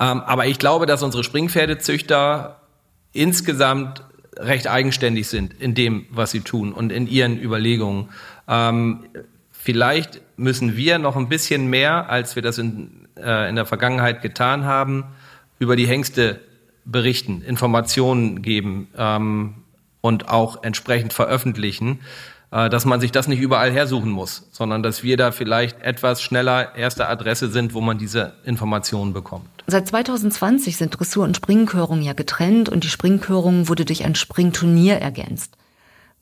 [0.00, 2.60] Ähm, aber ich glaube, dass unsere Springpferdezüchter
[3.12, 4.02] insgesamt
[4.36, 8.08] recht eigenständig sind in dem, was sie tun und in ihren Überlegungen.
[8.48, 9.04] Ähm,
[9.52, 14.22] vielleicht müssen wir noch ein bisschen mehr, als wir das in äh, in der Vergangenheit
[14.22, 15.04] getan haben,
[15.58, 16.40] über die Hengste
[16.84, 19.54] berichten, Informationen geben ähm,
[20.00, 22.00] und auch entsprechend veröffentlichen,
[22.50, 26.20] äh, dass man sich das nicht überall hersuchen muss, sondern dass wir da vielleicht etwas
[26.20, 29.48] schneller erste Adresse sind, wo man diese Informationen bekommt.
[29.66, 34.96] Seit 2020 sind Dressur und Springkörung ja getrennt und die Springkörung wurde durch ein Springturnier
[34.96, 35.56] ergänzt.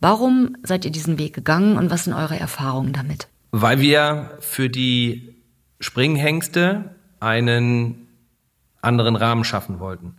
[0.01, 3.29] Warum seid ihr diesen Weg gegangen und was sind eure Erfahrungen damit?
[3.51, 5.35] Weil wir für die
[5.81, 8.09] Springhengste einen
[8.83, 10.17] anderen Rahmen schaffen wollten.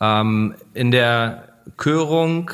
[0.00, 2.50] Ähm, in der Körung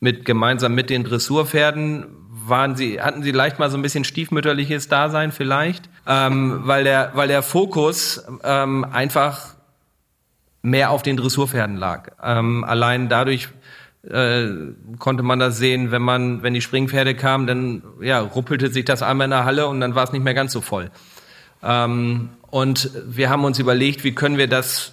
[0.00, 2.06] mit gemeinsam mit den Dressurpferden
[2.46, 7.12] waren sie, hatten sie leicht mal so ein bisschen stiefmütterliches Dasein vielleicht, ähm, weil der,
[7.14, 9.54] weil der Fokus ähm, einfach
[10.62, 12.10] mehr auf den Dressurpferden lag.
[12.22, 13.48] Ähm, allein dadurch
[14.08, 14.48] äh,
[14.98, 19.02] konnte man das sehen, wenn man, wenn die Springpferde kamen, dann ja ruppelte sich das
[19.02, 20.90] einmal in der Halle und dann war es nicht mehr ganz so voll.
[21.62, 24.92] Ähm, und wir haben uns überlegt, wie können wir das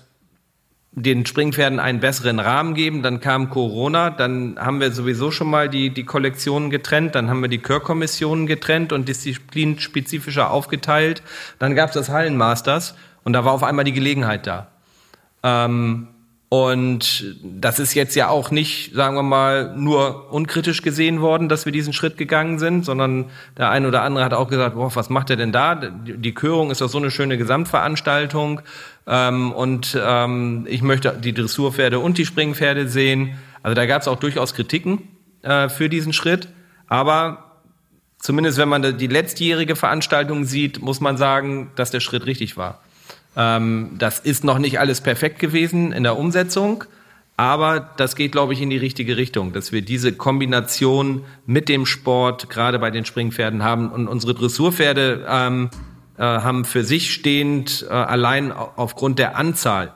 [0.91, 3.03] den Springpferden einen besseren Rahmen geben.
[3.03, 7.41] Dann kam Corona, dann haben wir sowieso schon mal die, die Kollektionen getrennt, dann haben
[7.41, 11.21] wir die Chörkommissionen getrennt und disziplinspezifischer aufgeteilt.
[11.59, 14.67] Dann gab es das Hallenmasters und da war auf einmal die Gelegenheit da.
[15.43, 16.07] Ähm,
[16.49, 21.65] und das ist jetzt ja auch nicht, sagen wir mal, nur unkritisch gesehen worden, dass
[21.65, 25.11] wir diesen Schritt gegangen sind, sondern der eine oder andere hat auch gesagt, boah, was
[25.11, 25.75] macht er denn da?
[25.75, 28.61] Die Körung ist doch so eine schöne Gesamtveranstaltung.
[29.05, 33.37] Ähm, und ähm, ich möchte die Dressurpferde und die Springpferde sehen.
[33.61, 35.07] Also da gab es auch durchaus Kritiken
[35.43, 36.47] äh, für diesen Schritt.
[36.87, 37.59] Aber
[38.17, 42.81] zumindest wenn man die letztjährige Veranstaltung sieht, muss man sagen, dass der Schritt richtig war.
[43.39, 46.83] Ähm, das ist noch nicht alles perfekt gewesen in der Umsetzung,
[47.37, 51.85] aber das geht, glaube ich, in die richtige Richtung, dass wir diese Kombination mit dem
[51.85, 55.69] Sport gerade bei den Springpferden haben und unsere Dressurpferde ähm,
[56.17, 59.93] äh, haben für sich stehend äh, allein aufgrund der Anzahl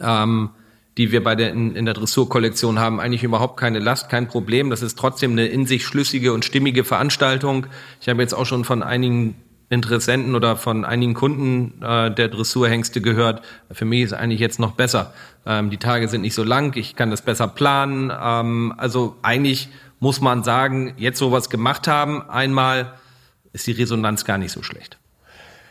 [0.00, 0.50] ähm,
[0.98, 4.68] die wir bei der, in, in der Dressurkollektion haben, eigentlich überhaupt keine Last, kein Problem.
[4.68, 7.66] Das ist trotzdem eine in sich schlüssige und stimmige Veranstaltung.
[8.00, 9.36] Ich habe jetzt auch schon von einigen
[9.72, 13.42] Interessenten oder von einigen Kunden äh, der Dressurhengste gehört.
[13.70, 15.14] Für mich ist eigentlich jetzt noch besser.
[15.46, 18.12] Ähm, die Tage sind nicht so lang, ich kann das besser planen.
[18.14, 22.92] Ähm, also eigentlich muss man sagen, jetzt es gemacht haben, einmal
[23.54, 24.98] ist die Resonanz gar nicht so schlecht.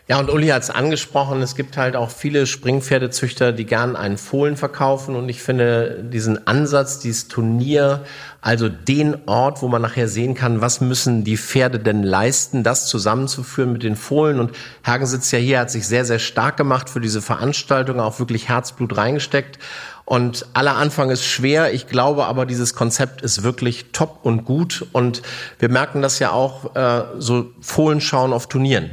[0.07, 4.17] Ja, und Uli hat es angesprochen, es gibt halt auch viele Springpferdezüchter, die gern einen
[4.17, 5.15] Fohlen verkaufen.
[5.15, 8.03] Und ich finde diesen Ansatz, dieses Turnier,
[8.41, 12.87] also den Ort, wo man nachher sehen kann, was müssen die Pferde denn leisten, das
[12.87, 14.39] zusammenzuführen mit den Fohlen.
[14.39, 14.51] Und
[14.83, 18.49] Hagen sitzt ja hier, hat sich sehr, sehr stark gemacht für diese Veranstaltung, auch wirklich
[18.49, 19.59] Herzblut reingesteckt.
[20.03, 21.73] Und aller Anfang ist schwer.
[21.73, 24.87] Ich glaube aber, dieses Konzept ist wirklich top und gut.
[24.91, 25.21] Und
[25.59, 28.89] wir merken das ja auch, äh, so Fohlenschauen auf Turnieren.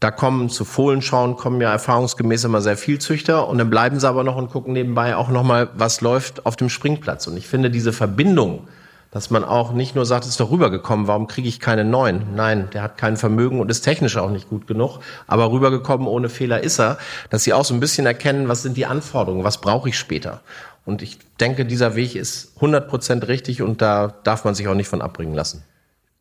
[0.00, 4.08] Da kommen zu Fohlenschauen kommen ja erfahrungsgemäß immer sehr viel Züchter und dann bleiben sie
[4.08, 7.26] aber noch und gucken nebenbei auch noch mal, was läuft auf dem Springplatz.
[7.26, 8.68] Und ich finde diese Verbindung,
[9.10, 12.36] dass man auch nicht nur sagt, ist doch rübergekommen, warum kriege ich keine neuen?
[12.36, 16.28] Nein, der hat kein Vermögen und ist technisch auch nicht gut genug, aber rübergekommen ohne
[16.28, 16.98] Fehler ist er,
[17.30, 20.42] dass sie auch so ein bisschen erkennen, was sind die Anforderungen, was brauche ich später.
[20.84, 24.74] Und ich denke, dieser Weg ist 100 Prozent richtig und da darf man sich auch
[24.74, 25.64] nicht von abbringen lassen.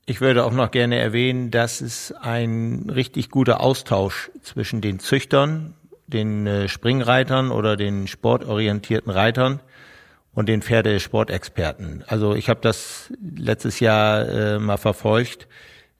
[0.09, 5.73] Ich würde auch noch gerne erwähnen, dass es ein richtig guter Austausch zwischen den Züchtern,
[6.07, 9.59] den äh, Springreitern oder den sportorientierten Reitern
[10.33, 12.05] und den Pferdesportexperten.
[12.07, 15.49] Also ich habe das letztes Jahr äh, mal verfolgt.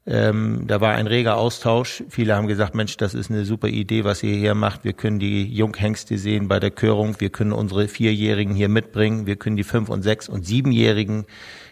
[0.09, 2.01] Ähm, da war ein reger Austausch.
[2.07, 4.85] Viele haben gesagt, Mensch, das ist eine super Idee, was ihr hier macht.
[4.85, 7.19] Wir können die Junghengste sehen bei der Körung.
[7.19, 9.25] Wir können unsere Vierjährigen hier mitbringen.
[9.25, 11.25] Wir können die Fünf- und Sechs- und Siebenjährigen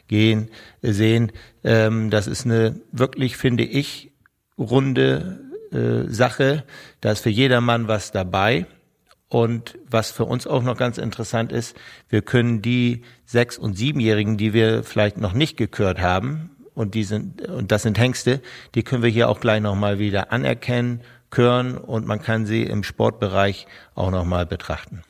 [0.09, 0.49] gehen,
[0.81, 1.31] äh, sehen.
[1.63, 4.11] Ähm, das ist eine wirklich, finde ich,
[4.57, 5.39] runde
[5.71, 6.65] äh, Sache.
[6.99, 8.65] Da ist für jedermann was dabei.
[9.29, 11.75] Und was für uns auch noch ganz interessant ist,
[12.09, 17.03] wir können die sechs- und siebenjährigen, die wir vielleicht noch nicht gekürt haben, und die
[17.03, 18.41] sind, und das sind Hengste,
[18.75, 22.83] die können wir hier auch gleich nochmal wieder anerkennen, küren und man kann sie im
[22.83, 25.01] Sportbereich auch nochmal betrachten.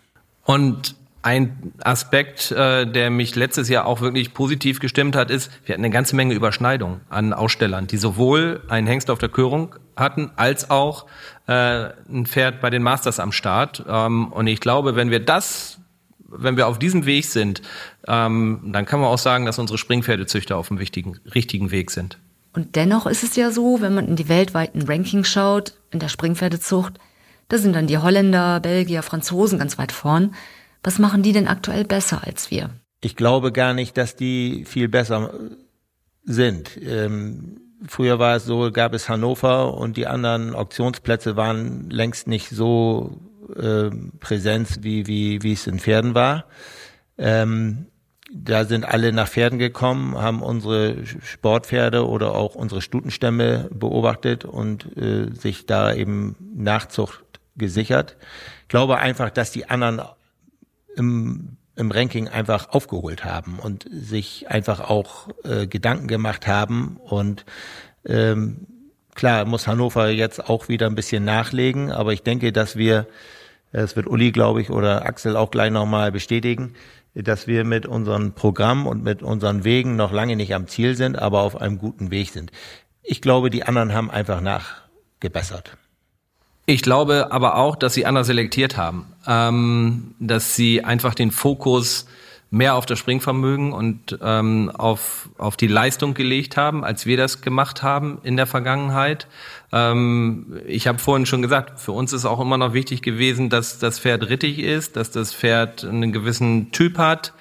[0.43, 5.73] Und ein Aspekt, äh, der mich letztes Jahr auch wirklich positiv gestimmt hat, ist, wir
[5.73, 10.29] hatten eine ganze Menge Überschneidung an Ausstellern, die sowohl einen Hengst auf der Körung hatten,
[10.35, 11.07] als auch
[11.47, 13.83] äh, ein Pferd bei den Masters am Start.
[13.87, 15.79] Ähm, und ich glaube, wenn wir das,
[16.37, 17.61] wenn wir auf diesem Weg sind,
[18.07, 22.17] ähm, dann kann man auch sagen, dass unsere Springpferdezüchter auf dem wichtigen, richtigen Weg sind.
[22.53, 26.07] Und dennoch ist es ja so, wenn man in die weltweiten Rankings schaut, in der
[26.07, 26.99] Springpferdezucht,
[27.49, 30.33] da sind dann die Holländer, Belgier, Franzosen ganz weit vorn.
[30.83, 32.69] Was machen die denn aktuell besser als wir?
[33.01, 35.33] Ich glaube gar nicht, dass die viel besser
[36.23, 36.71] sind.
[36.81, 42.49] Ähm, früher war es so, gab es Hannover und die anderen Auktionsplätze waren längst nicht
[42.49, 43.19] so
[43.55, 46.45] äh, präsent, wie, wie, wie es in Pferden war.
[47.17, 47.87] Ähm,
[48.33, 54.97] da sind alle nach Pferden gekommen, haben unsere Sportpferde oder auch unsere Stutenstämme beobachtet und
[54.97, 57.23] äh, sich da eben Nachzucht
[57.55, 58.17] gesichert.
[58.63, 60.01] Ich glaube einfach, dass die anderen
[60.95, 66.97] im, im Ranking einfach aufgeholt haben und sich einfach auch äh, Gedanken gemacht haben.
[67.03, 67.45] Und
[68.05, 68.67] ähm,
[69.13, 73.07] klar muss Hannover jetzt auch wieder ein bisschen nachlegen, aber ich denke, dass wir,
[73.81, 76.73] das wird Uli, glaube ich, oder Axel auch gleich nochmal bestätigen,
[77.13, 81.17] dass wir mit unserem Programm und mit unseren Wegen noch lange nicht am Ziel sind,
[81.17, 82.51] aber auf einem guten Weg sind.
[83.03, 85.77] Ich glaube, die anderen haben einfach nachgebessert.
[86.65, 92.07] Ich glaube aber auch, dass sie anders selektiert haben, ähm, dass sie einfach den Fokus
[92.55, 97.41] mehr auf das Springvermögen und ähm, auf, auf die Leistung gelegt haben, als wir das
[97.41, 99.27] gemacht haben in der Vergangenheit.
[99.73, 103.77] Ähm, ich habe vorhin schon gesagt, für uns ist auch immer noch wichtig gewesen, dass
[103.77, 107.33] das Pferd rittig ist, dass das Pferd einen gewissen Typ hat.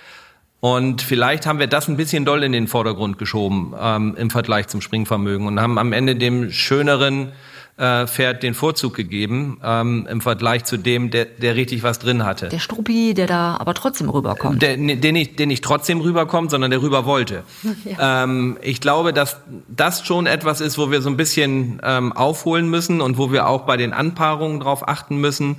[0.58, 4.66] Und vielleicht haben wir das ein bisschen doll in den Vordergrund geschoben ähm, im Vergleich
[4.66, 7.30] zum Springvermögen und haben am Ende dem schöneren
[7.76, 12.24] äh, Pferd den Vorzug gegeben ähm, im Vergleich zu dem, der, der richtig was drin
[12.24, 12.48] hatte.
[12.48, 14.62] Der Struppi, der da aber trotzdem rüberkommt.
[14.62, 17.42] Der, der, nicht, der nicht trotzdem rüberkommt, sondern der rüber wollte.
[17.84, 18.24] Ja.
[18.24, 22.70] Ähm, ich glaube, dass das schon etwas ist, wo wir so ein bisschen ähm, aufholen
[22.70, 25.56] müssen und wo wir auch bei den Anpaarungen drauf achten müssen.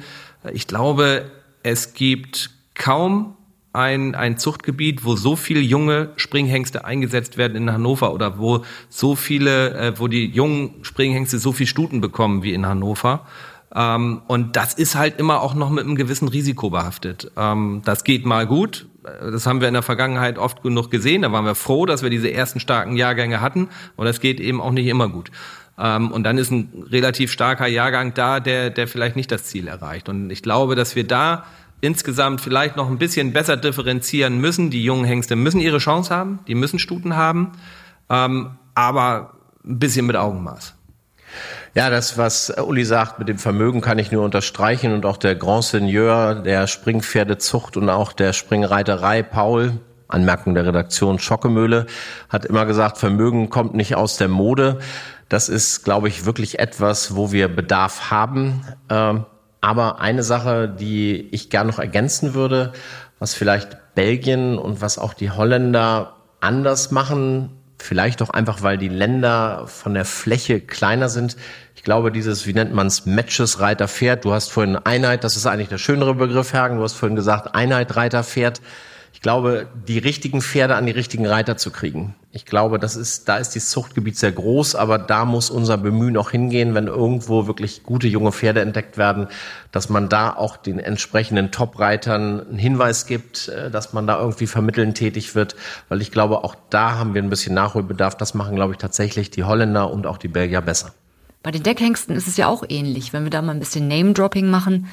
[0.51, 1.29] Ich glaube,
[1.61, 3.35] es gibt kaum
[3.75, 9.15] ein, ein Zuchtgebiet, wo so viele junge Springhengste eingesetzt werden in Hannover oder wo so
[9.15, 13.25] viele, äh, wo die jungen Springhengste so viel Stuten bekommen wie in Hannover.
[13.75, 17.31] Ähm, und das ist halt immer auch noch mit einem gewissen Risiko behaftet.
[17.37, 18.87] Ähm, das geht mal gut.
[19.03, 21.21] Das haben wir in der Vergangenheit oft genug gesehen.
[21.21, 23.69] Da waren wir froh, dass wir diese ersten starken Jahrgänge hatten.
[23.97, 25.29] Und das geht eben auch nicht immer gut.
[25.77, 29.67] Ähm, und dann ist ein relativ starker Jahrgang da, der, der vielleicht nicht das Ziel
[29.67, 30.07] erreicht.
[30.07, 31.43] Und ich glaube, dass wir da
[31.81, 34.69] insgesamt vielleicht noch ein bisschen besser differenzieren müssen.
[34.69, 37.51] Die jungen Hengste müssen ihre Chance haben, die müssen Stuten haben,
[38.09, 39.33] ähm, aber
[39.63, 40.75] ein bisschen mit Augenmaß.
[41.73, 44.93] Ja, das, was Uli sagt mit dem Vermögen, kann ich nur unterstreichen.
[44.93, 51.19] Und auch der Grand Seigneur der Springpferdezucht und auch der Springreiterei, Paul, Anmerkung der Redaktion
[51.19, 51.87] Schockemöhle,
[52.29, 54.79] hat immer gesagt, Vermögen kommt nicht aus der Mode.
[55.27, 58.63] Das ist, glaube ich, wirklich etwas, wo wir Bedarf haben.
[58.89, 59.25] Ähm,
[59.65, 62.71] aber eine Sache, die ich gern noch ergänzen würde,
[63.17, 67.49] was vielleicht Belgien und was auch die Holländer anders machen,
[67.79, 71.35] vielleicht auch einfach, weil die Länder von der Fläche kleiner sind.
[71.75, 74.23] Ich glaube, dieses, wie nennt man es, Matches Reiter Pferd.
[74.23, 76.77] Du hast vorhin Einheit, das ist eigentlich der schönere Begriff, Hergen.
[76.77, 78.61] Du hast vorhin gesagt, Einheit Reiter Pferd
[79.15, 82.15] ich glaube, die richtigen Pferde an die richtigen Reiter zu kriegen.
[82.33, 86.17] Ich glaube, das ist, da ist dieses Zuchtgebiet sehr groß, aber da muss unser Bemühen
[86.17, 89.29] auch hingehen, wenn irgendwo wirklich gute junge Pferde entdeckt werden,
[89.71, 94.47] dass man da auch den entsprechenden Top-Reitern einen Hinweis gibt, äh, dass man da irgendwie
[94.47, 95.55] vermitteln tätig wird,
[95.87, 98.17] weil ich glaube, auch da haben wir ein bisschen Nachholbedarf.
[98.17, 100.93] Das machen, glaube ich, tatsächlich die Holländer und auch die Belgier besser.
[101.41, 104.49] Bei den Deckhengsten ist es ja auch ähnlich, wenn wir da mal ein bisschen Name-Dropping
[104.49, 104.89] machen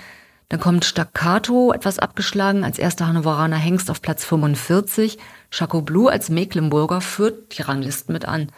[0.52, 5.16] dann kommt Staccato, etwas abgeschlagen, als erster Hannoveraner Hengst auf Platz 45.
[5.50, 8.52] Chaco Blue als Mecklenburger führt die Ranglisten mit an.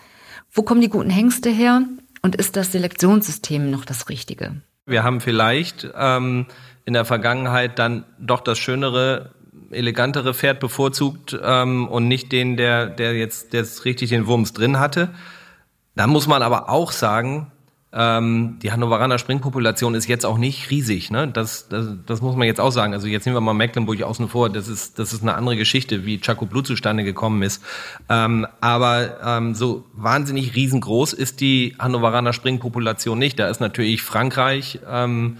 [0.50, 1.82] Wo kommen die guten Hengste her?
[2.20, 4.60] Und ist das Selektionssystem noch das Richtige?
[4.86, 6.46] Wir haben vielleicht ähm,
[6.84, 9.30] in der Vergangenheit dann doch das schönere,
[9.70, 14.52] elegantere Pferd bevorzugt ähm, und nicht den, der, der jetzt, der jetzt richtig den Wurms
[14.52, 15.10] drin hatte.
[15.94, 17.52] Da muss man aber auch sagen,
[17.96, 21.12] ähm, die Hannoveraner Springpopulation ist jetzt auch nicht riesig.
[21.12, 21.28] Ne?
[21.28, 22.92] Das, das, das muss man jetzt auch sagen.
[22.92, 24.50] Also jetzt nehmen wir mal Mecklenburg außen vor.
[24.50, 27.62] Das ist, das ist eine andere Geschichte, wie Chaco Blue zustande gekommen ist.
[28.08, 33.38] Ähm, aber ähm, so wahnsinnig riesengroß ist die Hannoveraner Springpopulation nicht.
[33.38, 35.36] Da ist natürlich Frankreich ähm,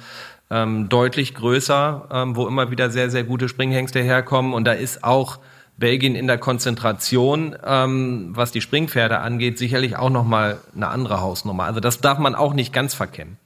[0.48, 4.54] ähm, deutlich größer, ähm, wo immer wieder sehr, sehr gute Springhengste herkommen.
[4.54, 5.40] Und da ist auch
[5.76, 11.64] Belgien in der Konzentration, ähm, was die Springpferde angeht, sicherlich auch nochmal eine andere Hausnummer.
[11.64, 13.38] Also das darf man auch nicht ganz verkennen.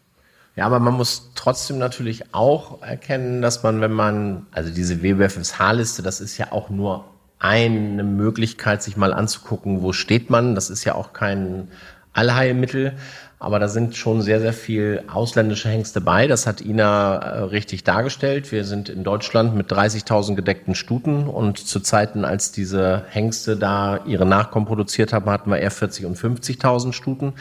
[0.56, 6.02] Ja, aber man muss trotzdem natürlich auch erkennen, dass man, wenn man, also diese WBFSH-Liste,
[6.02, 7.04] das ist ja auch nur
[7.38, 10.56] eine Möglichkeit, sich mal anzugucken, wo steht man.
[10.56, 11.68] Das ist ja auch kein
[12.12, 12.94] Allheilmittel.
[13.40, 16.26] Aber da sind schon sehr, sehr viel ausländische Hengste bei.
[16.26, 18.50] Das hat Ina äh, richtig dargestellt.
[18.50, 24.00] Wir sind in Deutschland mit 30.000 gedeckten Stuten und zu Zeiten, als diese Hengste da
[24.06, 27.34] ihre Nachkommen produziert haben, hatten wir eher 40 und 50.000 Stuten.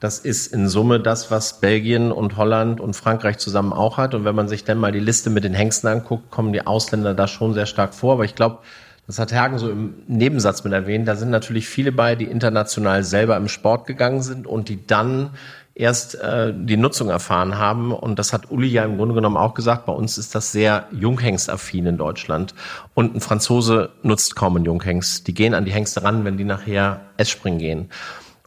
[0.00, 4.14] Das ist in Summe das, was Belgien und Holland und Frankreich zusammen auch hat.
[4.14, 7.14] Und wenn man sich dann mal die Liste mit den Hengsten anguckt, kommen die Ausländer
[7.14, 8.14] da schon sehr stark vor.
[8.14, 8.58] Aber ich glaube,
[9.06, 13.04] das hat Hergen so im Nebensatz mit erwähnt, da sind natürlich viele bei, die international
[13.04, 15.30] selber im Sport gegangen sind und die dann
[15.76, 17.92] erst äh, die Nutzung erfahren haben.
[17.92, 19.86] Und das hat Uli ja im Grunde genommen auch gesagt.
[19.86, 22.54] Bei uns ist das sehr Junghengstaffin in Deutschland.
[22.94, 25.28] Und ein Franzose nutzt kaum einen Junghengst.
[25.28, 27.90] Die gehen an die Hengste ran, wenn die nachher Essspringen gehen.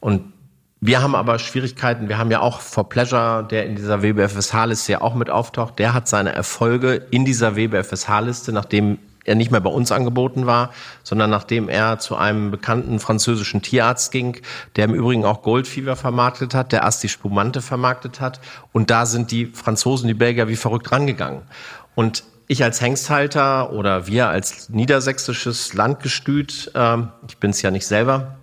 [0.02, 0.34] Und
[0.82, 2.10] wir haben aber Schwierigkeiten.
[2.10, 5.78] Wir haben ja auch For Pleasure, der in dieser WBFSH-Liste ja auch mit auftaucht.
[5.78, 8.98] Der hat seine Erfolge in dieser WBFSH-Liste, nachdem
[9.30, 10.72] er nicht mehr bei uns angeboten war,
[11.04, 14.38] sondern nachdem er zu einem bekannten französischen Tierarzt ging,
[14.76, 18.42] der im Übrigen auch Goldfieber vermarktet hat, der Asti Spumante vermarktet hat.
[18.74, 21.44] Und da sind die Franzosen, die Belgier wie verrückt rangegangen.
[21.96, 27.86] Und ich als Hengsthalter oder wir als niedersächsisches Landgestüt, äh, ich bin es ja nicht
[27.86, 28.40] selber,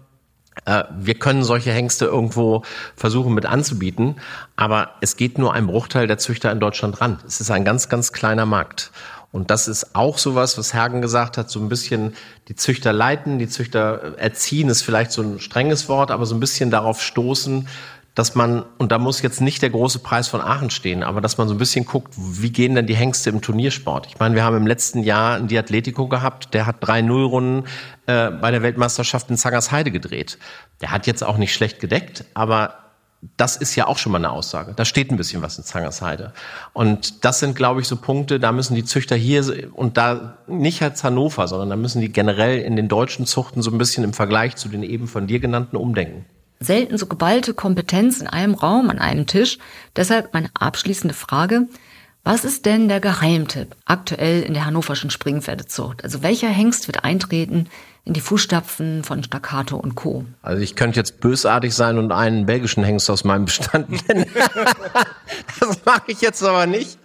[0.64, 2.62] äh, wir können solche Hengste irgendwo
[2.94, 4.16] versuchen mit anzubieten,
[4.54, 7.18] aber es geht nur ein Bruchteil der Züchter in Deutschland ran.
[7.26, 8.92] Es ist ein ganz, ganz kleiner Markt.
[9.32, 12.14] Und das ist auch sowas, was Hergen gesagt hat, so ein bisschen
[12.48, 16.40] die Züchter leiten, die Züchter erziehen, ist vielleicht so ein strenges Wort, aber so ein
[16.40, 17.68] bisschen darauf stoßen,
[18.16, 21.36] dass man, und da muss jetzt nicht der große Preis von Aachen stehen, aber dass
[21.36, 24.06] man so ein bisschen guckt, wie gehen denn die Hengste im Turniersport?
[24.06, 27.68] Ich meine, wir haben im letzten Jahr einen Diatletico gehabt, der hat drei Nullrunden
[28.06, 30.38] äh, bei der Weltmeisterschaft in Zangersheide gedreht.
[30.80, 32.85] Der hat jetzt auch nicht schlecht gedeckt, aber
[33.36, 34.72] das ist ja auch schon mal eine Aussage.
[34.74, 36.32] Da steht ein bisschen was in Zangersheide.
[36.72, 40.82] Und das sind, glaube ich, so Punkte, da müssen die Züchter hier und da nicht
[40.82, 44.12] als Hannover, sondern da müssen die generell in den deutschen Zuchten so ein bisschen im
[44.12, 46.26] Vergleich zu den eben von dir genannten umdenken
[46.58, 49.58] selten so geballte Kompetenz in einem Raum, an einem Tisch.
[49.94, 51.68] Deshalb meine abschließende Frage.
[52.24, 56.02] Was ist denn der Geheimtipp aktuell in der hannoverschen Springpferdezucht?
[56.02, 57.68] Also welcher Hengst wird eintreten
[58.06, 60.24] in die Fußstapfen von Staccato und Co.?
[60.40, 64.26] Also ich könnte jetzt bösartig sein und einen belgischen Hengst aus meinem Bestand nennen.
[65.60, 66.98] das mache ich jetzt aber nicht.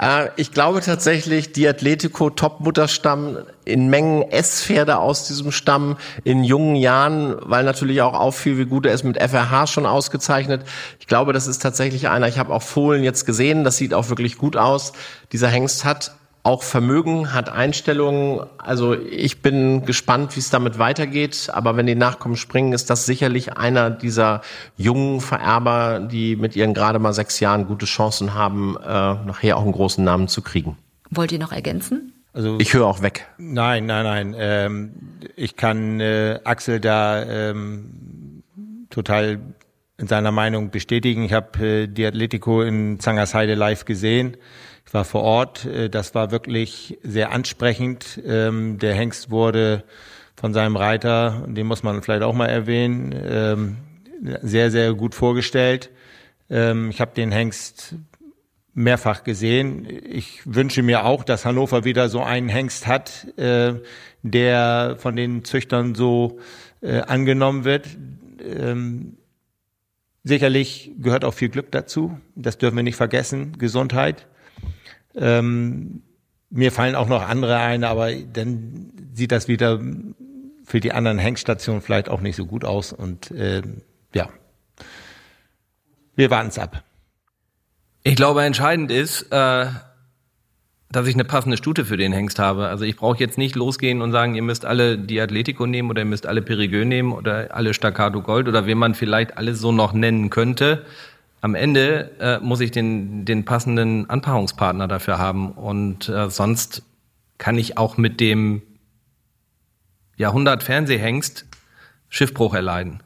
[0.00, 6.76] Äh, ich glaube tatsächlich, die Atletico Top-Mutterstamm in Mengen S-Pferde aus diesem Stamm in jungen
[6.76, 10.64] Jahren, weil natürlich auch auffiel, wie gut er ist mit FRH schon ausgezeichnet.
[10.98, 12.26] Ich glaube, das ist tatsächlich einer.
[12.26, 13.64] Ich habe auch Fohlen jetzt gesehen.
[13.64, 14.94] Das sieht auch wirklich gut aus.
[15.30, 16.12] Dieser Hengst hat
[16.48, 18.40] auch Vermögen, hat Einstellungen.
[18.56, 21.50] Also ich bin gespannt, wie es damit weitergeht.
[21.52, 24.40] Aber wenn die Nachkommen springen, ist das sicherlich einer dieser
[24.78, 29.62] jungen Vererber, die mit ihren gerade mal sechs Jahren gute Chancen haben, äh, nachher auch
[29.62, 30.78] einen großen Namen zu kriegen.
[31.10, 32.14] Wollt ihr noch ergänzen?
[32.32, 33.26] Also ich höre auch weg.
[33.36, 34.34] Nein, nein, nein.
[34.38, 34.92] Ähm,
[35.36, 38.42] ich kann äh, Axel da ähm,
[38.88, 39.38] total
[39.98, 41.24] in seiner Meinung bestätigen.
[41.24, 44.36] Ich habe äh, die Atletico in Zangersheide live gesehen.
[44.86, 45.66] Ich war vor Ort.
[45.66, 48.20] Äh, das war wirklich sehr ansprechend.
[48.24, 49.84] Ähm, der Hengst wurde
[50.36, 53.76] von seinem Reiter, den muss man vielleicht auch mal erwähnen, ähm,
[54.42, 55.90] sehr, sehr gut vorgestellt.
[56.48, 57.96] Ähm, ich habe den Hengst
[58.72, 59.88] mehrfach gesehen.
[60.04, 63.74] Ich wünsche mir auch, dass Hannover wieder so einen Hengst hat, äh,
[64.22, 66.38] der von den Züchtern so
[66.82, 67.88] äh, angenommen wird.
[70.28, 72.20] Sicherlich gehört auch viel Glück dazu.
[72.34, 73.56] Das dürfen wir nicht vergessen.
[73.56, 74.26] Gesundheit.
[75.14, 76.02] Ähm,
[76.50, 79.80] mir fallen auch noch andere ein, aber dann sieht das wieder
[80.64, 82.92] für die anderen Hengstationen vielleicht auch nicht so gut aus.
[82.92, 83.62] Und äh,
[84.14, 84.28] ja,
[86.14, 86.84] wir warten es ab.
[88.02, 89.66] Ich glaube, entscheidend ist, äh,
[90.90, 92.68] dass ich eine passende Stute für den Hengst habe.
[92.68, 96.02] Also ich brauche jetzt nicht losgehen und sagen, ihr müsst alle die Atletico nehmen oder
[96.02, 99.70] ihr müsst alle Perigueux nehmen oder alle Staccato Gold oder wen man vielleicht alles so
[99.72, 100.84] noch nennen könnte
[101.40, 105.52] am Ende äh, muss ich den, den passenden Anpaarungspartner dafür haben.
[105.52, 106.82] Und äh, sonst
[107.38, 108.62] kann ich auch mit dem
[110.16, 111.46] Jahrhundert Fernsehhengst
[112.08, 113.02] Schiffbruch erleiden.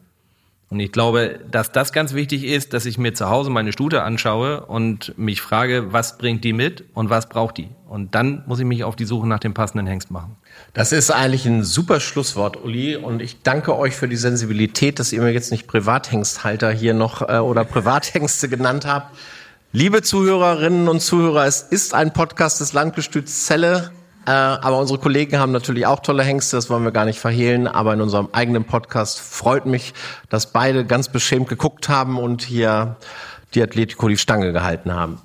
[0.73, 4.05] Und ich glaube, dass das ganz wichtig ist, dass ich mir zu Hause meine Stute
[4.05, 7.68] anschaue und mich frage, was bringt die mit und was braucht die?
[7.91, 10.35] Und dann muss ich mich auf die Suche nach dem passenden Hengst machen.
[10.73, 12.97] Das ist eigentlich ein super Schlusswort, Uli.
[12.97, 17.20] Und ich danke euch für die Sensibilität, dass ihr mir jetzt nicht Privathengsthalter hier noch
[17.20, 19.14] äh, oder Privathengste genannt habt.
[19.73, 23.91] Liebe Zuhörerinnen und Zuhörer, es ist ein Podcast des Landgestüts Zelle.
[24.27, 27.66] Äh, aber unsere Kollegen haben natürlich auch tolle Hengste, das wollen wir gar nicht verhehlen.
[27.66, 29.95] Aber in unserem eigenen Podcast freut mich,
[30.29, 32.97] dass beide ganz beschämt geguckt haben und hier
[33.55, 35.18] die Atletico die Stange gehalten haben.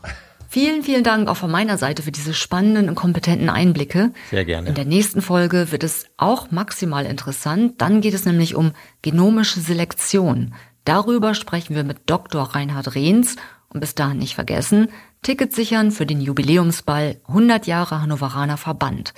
[0.49, 4.11] Vielen, vielen Dank auch von meiner Seite für diese spannenden und kompetenten Einblicke.
[4.31, 4.69] Sehr gerne.
[4.69, 7.81] In der nächsten Folge wird es auch maximal interessant.
[7.81, 8.71] Dann geht es nämlich um
[9.01, 10.53] genomische Selektion.
[10.85, 12.43] Darüber sprechen wir mit Dr.
[12.43, 13.35] Reinhard Rehns.
[13.73, 14.89] Und bis dahin nicht vergessen,
[15.21, 19.13] Tickets sichern für den Jubiläumsball 100 Jahre Hannoveraner Verband.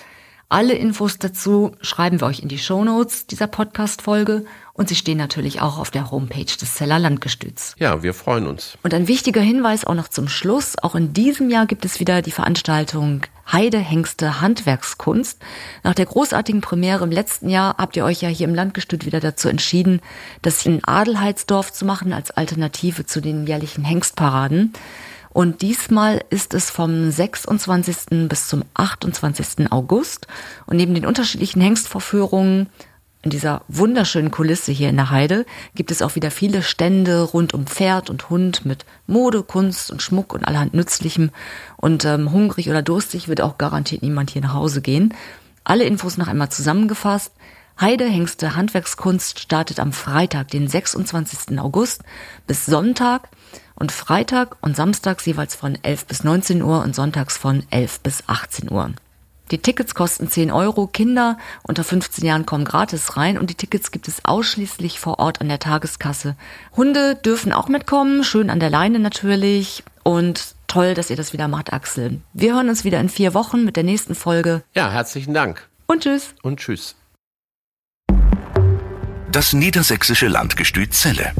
[0.51, 4.45] Alle Infos dazu schreiben wir euch in die Shownotes dieser Podcast-Folge
[4.79, 7.75] und sie stehen natürlich auch auf der Homepage des Zeller Landgestüts.
[7.79, 8.77] Ja, wir freuen uns.
[8.81, 10.77] Und ein wichtiger Hinweis auch noch zum Schluss.
[10.81, 15.41] Auch in diesem Jahr gibt es wieder die Veranstaltung Heide Hengste Handwerkskunst.
[15.83, 19.19] Nach der großartigen Premiere im letzten Jahr habt ihr euch ja hier im Landgestüt wieder
[19.19, 19.99] dazu entschieden,
[20.43, 24.71] das in Adelheidsdorf zu machen als Alternative zu den jährlichen Hengstparaden.
[25.31, 28.29] Und diesmal ist es vom 26.
[28.29, 29.71] bis zum 28.
[29.71, 30.27] August.
[30.67, 32.69] Und neben den unterschiedlichen Hengstvorführungen
[33.21, 35.45] in dieser wunderschönen Kulisse hier in der Heide
[35.75, 40.01] gibt es auch wieder viele Stände rund um Pferd und Hund mit Mode, Kunst und
[40.01, 41.31] Schmuck und allerhand Nützlichem.
[41.75, 45.13] Und ähm, hungrig oder durstig wird auch garantiert niemand hier nach Hause gehen.
[45.65, 47.33] Alle Infos noch einmal zusammengefasst.
[47.79, 51.59] Heide Hengste Handwerkskunst startet am Freitag, den 26.
[51.59, 52.03] August
[52.47, 53.27] bis Sonntag
[53.75, 58.23] und Freitag und Samstags jeweils von 11 bis 19 Uhr und sonntags von 11 bis
[58.27, 58.91] 18 Uhr.
[59.51, 63.91] Die Tickets kosten 10 Euro, Kinder unter 15 Jahren kommen gratis rein und die Tickets
[63.91, 66.35] gibt es ausschließlich vor Ort an der Tageskasse.
[66.75, 71.47] Hunde dürfen auch mitkommen, schön an der Leine natürlich und Toll, dass ihr das wieder
[71.47, 72.21] macht, Axel.
[72.33, 74.61] Wir hören uns wieder in vier Wochen mit der nächsten Folge.
[74.75, 75.67] Ja, herzlichen Dank.
[75.87, 76.35] Und tschüss.
[76.43, 76.95] Und tschüss.
[79.31, 81.33] Das niedersächsische Landgestüt Zelle.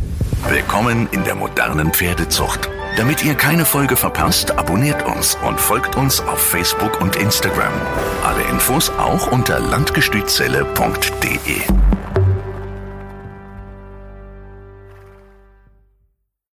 [0.47, 2.69] Willkommen in der modernen Pferdezucht.
[2.99, 7.71] Damit ihr keine Folge verpasst, abonniert uns und folgt uns auf Facebook und Instagram.
[8.25, 11.61] Alle Infos auch unter landgestützelle.de.